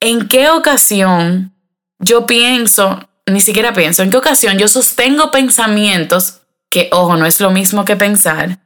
¿en 0.00 0.28
qué 0.28 0.50
ocasión 0.50 1.54
yo 1.98 2.26
pienso, 2.26 3.08
ni 3.26 3.40
siquiera 3.40 3.72
pienso, 3.72 4.02
en 4.02 4.10
qué 4.10 4.16
ocasión 4.16 4.58
yo 4.58 4.68
sostengo 4.68 5.30
pensamientos 5.30 6.40
que, 6.70 6.88
ojo, 6.92 7.16
no 7.16 7.26
es 7.26 7.40
lo 7.40 7.50
mismo 7.50 7.84
que 7.84 7.96
pensar? 7.96 8.58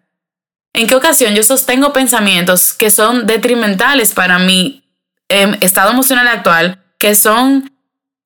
¿En 0.72 0.86
qué 0.86 0.94
ocasión 0.94 1.34
yo 1.34 1.42
sostengo 1.42 1.92
pensamientos 1.92 2.72
que 2.72 2.90
son 2.90 3.26
detrimentales 3.26 4.12
para 4.12 4.38
mi 4.38 4.84
Em, 5.28 5.56
estado 5.62 5.90
emocional 5.90 6.28
actual 6.28 6.84
que 6.98 7.14
son 7.14 7.72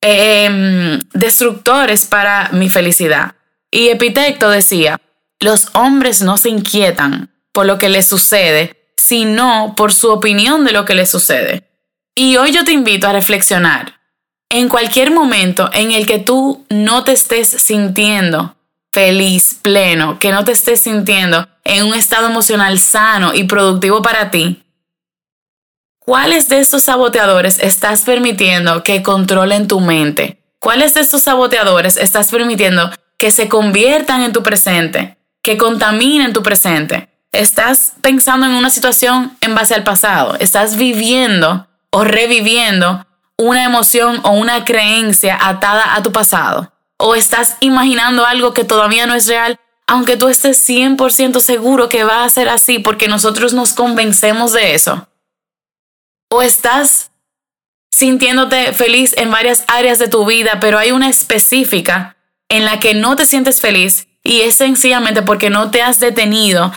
em, 0.01 1.01
destructores 1.13 2.07
para 2.07 2.51
mi 2.53 2.69
felicidad. 2.69 3.35
Y 3.71 3.89
Epitecto 3.89 4.51
decía, 4.51 5.01
los 5.41 5.69
hombres 5.75 6.23
no 6.23 6.37
se 6.37 6.49
inquietan 6.49 7.31
por 7.53 7.67
lo 7.67 7.79
que 7.79 7.89
les 7.89 8.07
sucede, 8.07 8.91
sino 8.97 9.75
por 9.77 9.93
su 9.93 10.11
opinión 10.11 10.65
de 10.65 10.73
lo 10.73 10.85
que 10.85 10.95
les 10.95 11.11
sucede. 11.11 11.69
Y 12.15 12.37
hoy 12.37 12.53
yo 12.53 12.65
te 12.65 12.73
invito 12.73 13.07
a 13.07 13.13
reflexionar. 13.13 14.01
En 14.51 14.69
cualquier 14.69 15.11
momento 15.11 15.71
en 15.73 15.93
el 15.93 16.07
que 16.07 16.19
tú 16.19 16.65
no 16.71 17.05
te 17.05 17.13
estés 17.13 17.49
sintiendo 17.49 18.57
feliz, 18.91 19.59
pleno, 19.63 20.19
que 20.19 20.33
no 20.33 20.45
te 20.45 20.53
estés 20.53 20.81
sintiendo 20.81 21.47
en 21.65 21.85
un 21.85 21.95
estado 21.95 22.29
emocional 22.29 22.79
sano 22.81 23.35
y 23.35 23.45
productivo 23.45 24.03
para 24.03 24.31
ti, 24.31 24.65
¿Cuáles 26.09 26.49
de 26.49 26.59
estos 26.59 26.85
saboteadores 26.85 27.59
estás 27.59 28.01
permitiendo 28.01 28.83
que 28.83 29.03
controlen 29.03 29.69
tu 29.69 29.79
mente? 29.79 30.43
¿Cuáles 30.59 30.95
de 30.95 31.03
estos 31.03 31.21
saboteadores 31.21 31.99
estás 31.99 32.31
permitiendo 32.31 32.91
que 33.19 33.31
se 33.31 33.51
conviertan 33.51 34.23
en 34.23 34.33
tu 34.33 34.43
presente, 34.43 35.19
que 35.43 35.59
contaminen 35.59 36.33
tu 36.33 36.43
presente? 36.43 37.11
Estás 37.31 37.93
pensando 38.01 38.47
en 38.47 38.53
una 38.53 38.71
situación 38.71 39.37
en 39.43 39.55
base 39.55 39.75
al 39.75 39.85
pasado, 39.85 40.35
estás 40.41 40.79
viviendo 40.79 41.69
o 41.91 42.05
reviviendo 42.05 43.07
una 43.37 43.65
emoción 43.65 44.23
o 44.25 44.31
una 44.31 44.65
creencia 44.65 45.37
atada 45.39 45.95
a 45.95 46.03
tu 46.03 46.11
pasado, 46.11 46.73
o 46.97 47.17
estás 47.17 47.59
imaginando 47.61 48.25
algo 48.25 48.55
que 48.55 48.65
todavía 48.65 49.05
no 49.05 49.13
es 49.13 49.27
real, 49.27 49.61
aunque 49.87 50.17
tú 50.17 50.29
estés 50.29 50.67
100% 50.67 51.41
seguro 51.41 51.91
que 51.91 52.05
va 52.05 52.25
a 52.25 52.31
ser 52.31 52.49
así 52.49 52.79
porque 52.79 53.09
nosotros 53.09 53.53
nos 53.53 53.75
convencemos 53.75 54.55
de 54.55 54.75
eso 54.75 55.07
o 56.29 56.43
estás 56.43 57.11
sintiéndote 57.91 58.73
feliz 58.75 59.15
en 59.17 59.31
varias 59.31 59.65
áreas 59.67 59.99
de 59.99 60.09
tu 60.09 60.25
vida, 60.25 60.59
pero 60.61 60.79
hay 60.79 60.93
una 60.93 61.09
específica 61.09 62.17
en 62.49 62.65
la 62.65 62.81
que 62.81 62.95
no 62.95 63.17
te 63.17 63.27
sientes 63.27 63.61
feliz 63.61 64.09
y 64.23 64.43
es 64.43 64.55
sencillamente 64.55 65.23
porque 65.23 65.51
no 65.51 65.71
te 65.71 65.83
has 65.83 66.01
detenido 66.01 66.73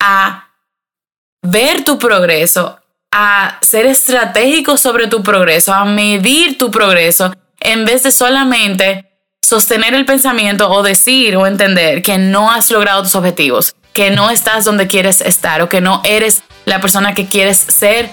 a 0.00 0.50
ver 1.42 1.84
tu 1.84 1.98
progreso, 1.98 2.80
a 3.12 3.58
ser 3.62 3.86
estratégico 3.86 4.76
sobre 4.76 5.06
tu 5.06 5.22
progreso, 5.22 5.72
a 5.72 5.84
medir 5.84 6.58
tu 6.58 6.70
progreso, 6.70 7.32
en 7.60 7.84
vez 7.84 8.02
de 8.02 8.12
solamente 8.12 9.06
sostener 9.42 9.94
el 9.94 10.04
pensamiento 10.04 10.70
o 10.70 10.82
decir 10.82 11.36
o 11.36 11.46
entender 11.46 12.02
que 12.02 12.18
no 12.18 12.50
has 12.50 12.70
logrado 12.70 13.02
tus 13.02 13.14
objetivos, 13.14 13.74
que 13.92 14.10
no 14.10 14.28
estás 14.30 14.64
donde 14.64 14.88
quieres 14.88 15.20
estar 15.20 15.62
o 15.62 15.68
que 15.68 15.80
no 15.80 16.02
eres 16.04 16.42
la 16.64 16.80
persona 16.80 17.14
que 17.14 17.26
quieres 17.26 17.58
ser 17.58 18.10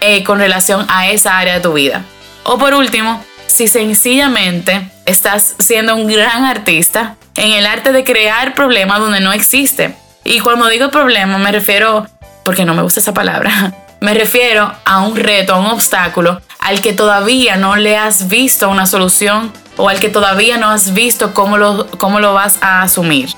eh, 0.00 0.24
con 0.24 0.38
relación 0.38 0.86
a 0.88 1.08
esa 1.08 1.38
área 1.38 1.54
de 1.54 1.60
tu 1.60 1.72
vida. 1.72 2.04
O 2.44 2.58
por 2.58 2.74
último, 2.74 3.24
si 3.46 3.68
sencillamente 3.68 4.90
estás 5.06 5.54
siendo 5.58 5.94
un 5.94 6.06
gran 6.06 6.44
artista 6.44 7.16
en 7.34 7.52
el 7.52 7.66
arte 7.66 7.92
de 7.92 8.04
crear 8.04 8.54
problemas 8.54 8.98
donde 8.98 9.20
no 9.20 9.32
existe. 9.32 9.94
Y 10.24 10.40
cuando 10.40 10.68
digo 10.68 10.90
problema 10.90 11.38
me 11.38 11.52
refiero, 11.52 12.06
porque 12.44 12.64
no 12.64 12.74
me 12.74 12.82
gusta 12.82 13.00
esa 13.00 13.14
palabra, 13.14 13.74
me 14.00 14.14
refiero 14.14 14.72
a 14.84 15.00
un 15.00 15.16
reto, 15.16 15.54
a 15.54 15.58
un 15.58 15.66
obstáculo 15.66 16.40
al 16.58 16.80
que 16.80 16.94
todavía 16.94 17.56
no 17.56 17.76
le 17.76 17.96
has 17.96 18.28
visto 18.28 18.70
una 18.70 18.86
solución 18.86 19.52
o 19.76 19.88
al 19.88 20.00
que 20.00 20.08
todavía 20.08 20.56
no 20.56 20.70
has 20.70 20.94
visto 20.94 21.34
cómo 21.34 21.58
lo, 21.58 21.86
cómo 21.98 22.20
lo 22.20 22.32
vas 22.32 22.58
a 22.62 22.82
asumir. 22.82 23.28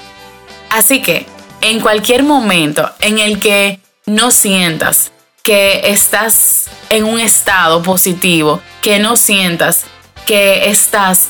Así 0.71 1.03
que, 1.03 1.27
en 1.61 1.81
cualquier 1.81 2.23
momento 2.23 2.91
en 3.01 3.19
el 3.19 3.41
que 3.41 3.81
no 4.07 4.31
sientas 4.31 5.11
que 5.47 5.93
estás 5.93 6.65
en 6.91 7.05
un 7.05 7.21
estado 7.21 7.81
positivo, 7.81 8.61
que 8.83 8.99
no 8.99 9.17
sientas 9.17 9.85
que 10.27 10.71
estás 10.71 11.29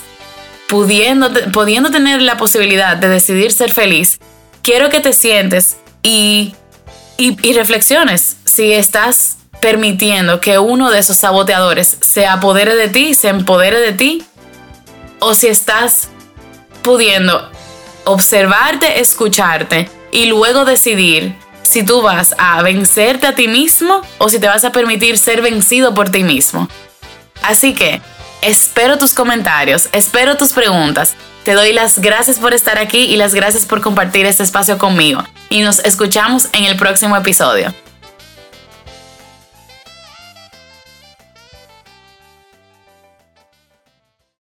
pudiendo, 0.71 1.31
pudiendo 1.53 1.91
tener 1.91 2.23
la 2.23 2.39
posibilidad 2.39 2.97
de 2.97 3.09
decidir 3.09 3.53
ser 3.53 3.75
feliz, 3.75 4.19
quiero 4.63 4.89
que 4.89 5.01
te 5.01 5.13
sientes 5.13 5.77
y, 6.03 6.55
y, 7.19 7.53
reflexiones 7.53 8.39
si 8.47 8.73
estás 8.73 9.37
permitiendo 9.61 10.41
que 10.41 10.59
uno 10.59 10.91
de 10.91 11.01
esos 11.01 11.19
saboteadores 11.19 11.99
se 12.01 12.27
apodere 12.27 12.75
de 12.75 12.89
ti, 12.89 13.13
se 13.13 13.29
empodere 13.29 13.81
de 13.81 13.93
ti, 13.93 14.25
o 15.19 15.35
si 15.35 15.49
estás 15.49 16.09
pudiendo 16.81 17.51
observarte, 18.05 18.99
escucharte 18.99 19.91
y 20.11 20.25
luego 20.25 20.65
decidir 20.65 21.37
si 21.67 21.83
tú 21.83 22.01
vas 22.01 22.35
a 22.39 22.63
vencerte 22.63 23.27
a 23.27 23.35
ti 23.35 23.49
mismo 23.49 24.01
o 24.19 24.29
si 24.29 24.39
te 24.39 24.47
vas 24.47 24.65
a 24.65 24.73
permitir 24.73 25.19
ser 25.19 25.43
vencido 25.43 25.95
por 25.95 26.11
ti 26.11 26.23
mismo. 26.23 26.69
Así 27.43 27.75
que 27.75 28.01
espero 28.43 28.99
tus 28.99 29.13
comentarios, 29.13 29.89
espero 29.93 30.37
tus 30.37 30.53
preguntas. 30.53 31.15
Te 31.45 31.55
doy 31.55 31.73
las 31.73 31.99
gracias 31.99 32.39
por 32.39 32.55
estar 32.55 32.79
aquí 32.79 33.05
y 33.05 33.17
las 33.17 33.35
gracias 33.35 33.67
por 33.67 33.81
compartir 33.81 34.27
este 34.27 34.43
espacio 34.43 34.79
conmigo. 34.79 35.23
Y 35.49 35.61
nos 35.61 35.79
escuchamos 35.81 36.49
en 36.53 36.65
el 36.65 36.77
próximo 36.77 37.17
episodio. 37.17 37.86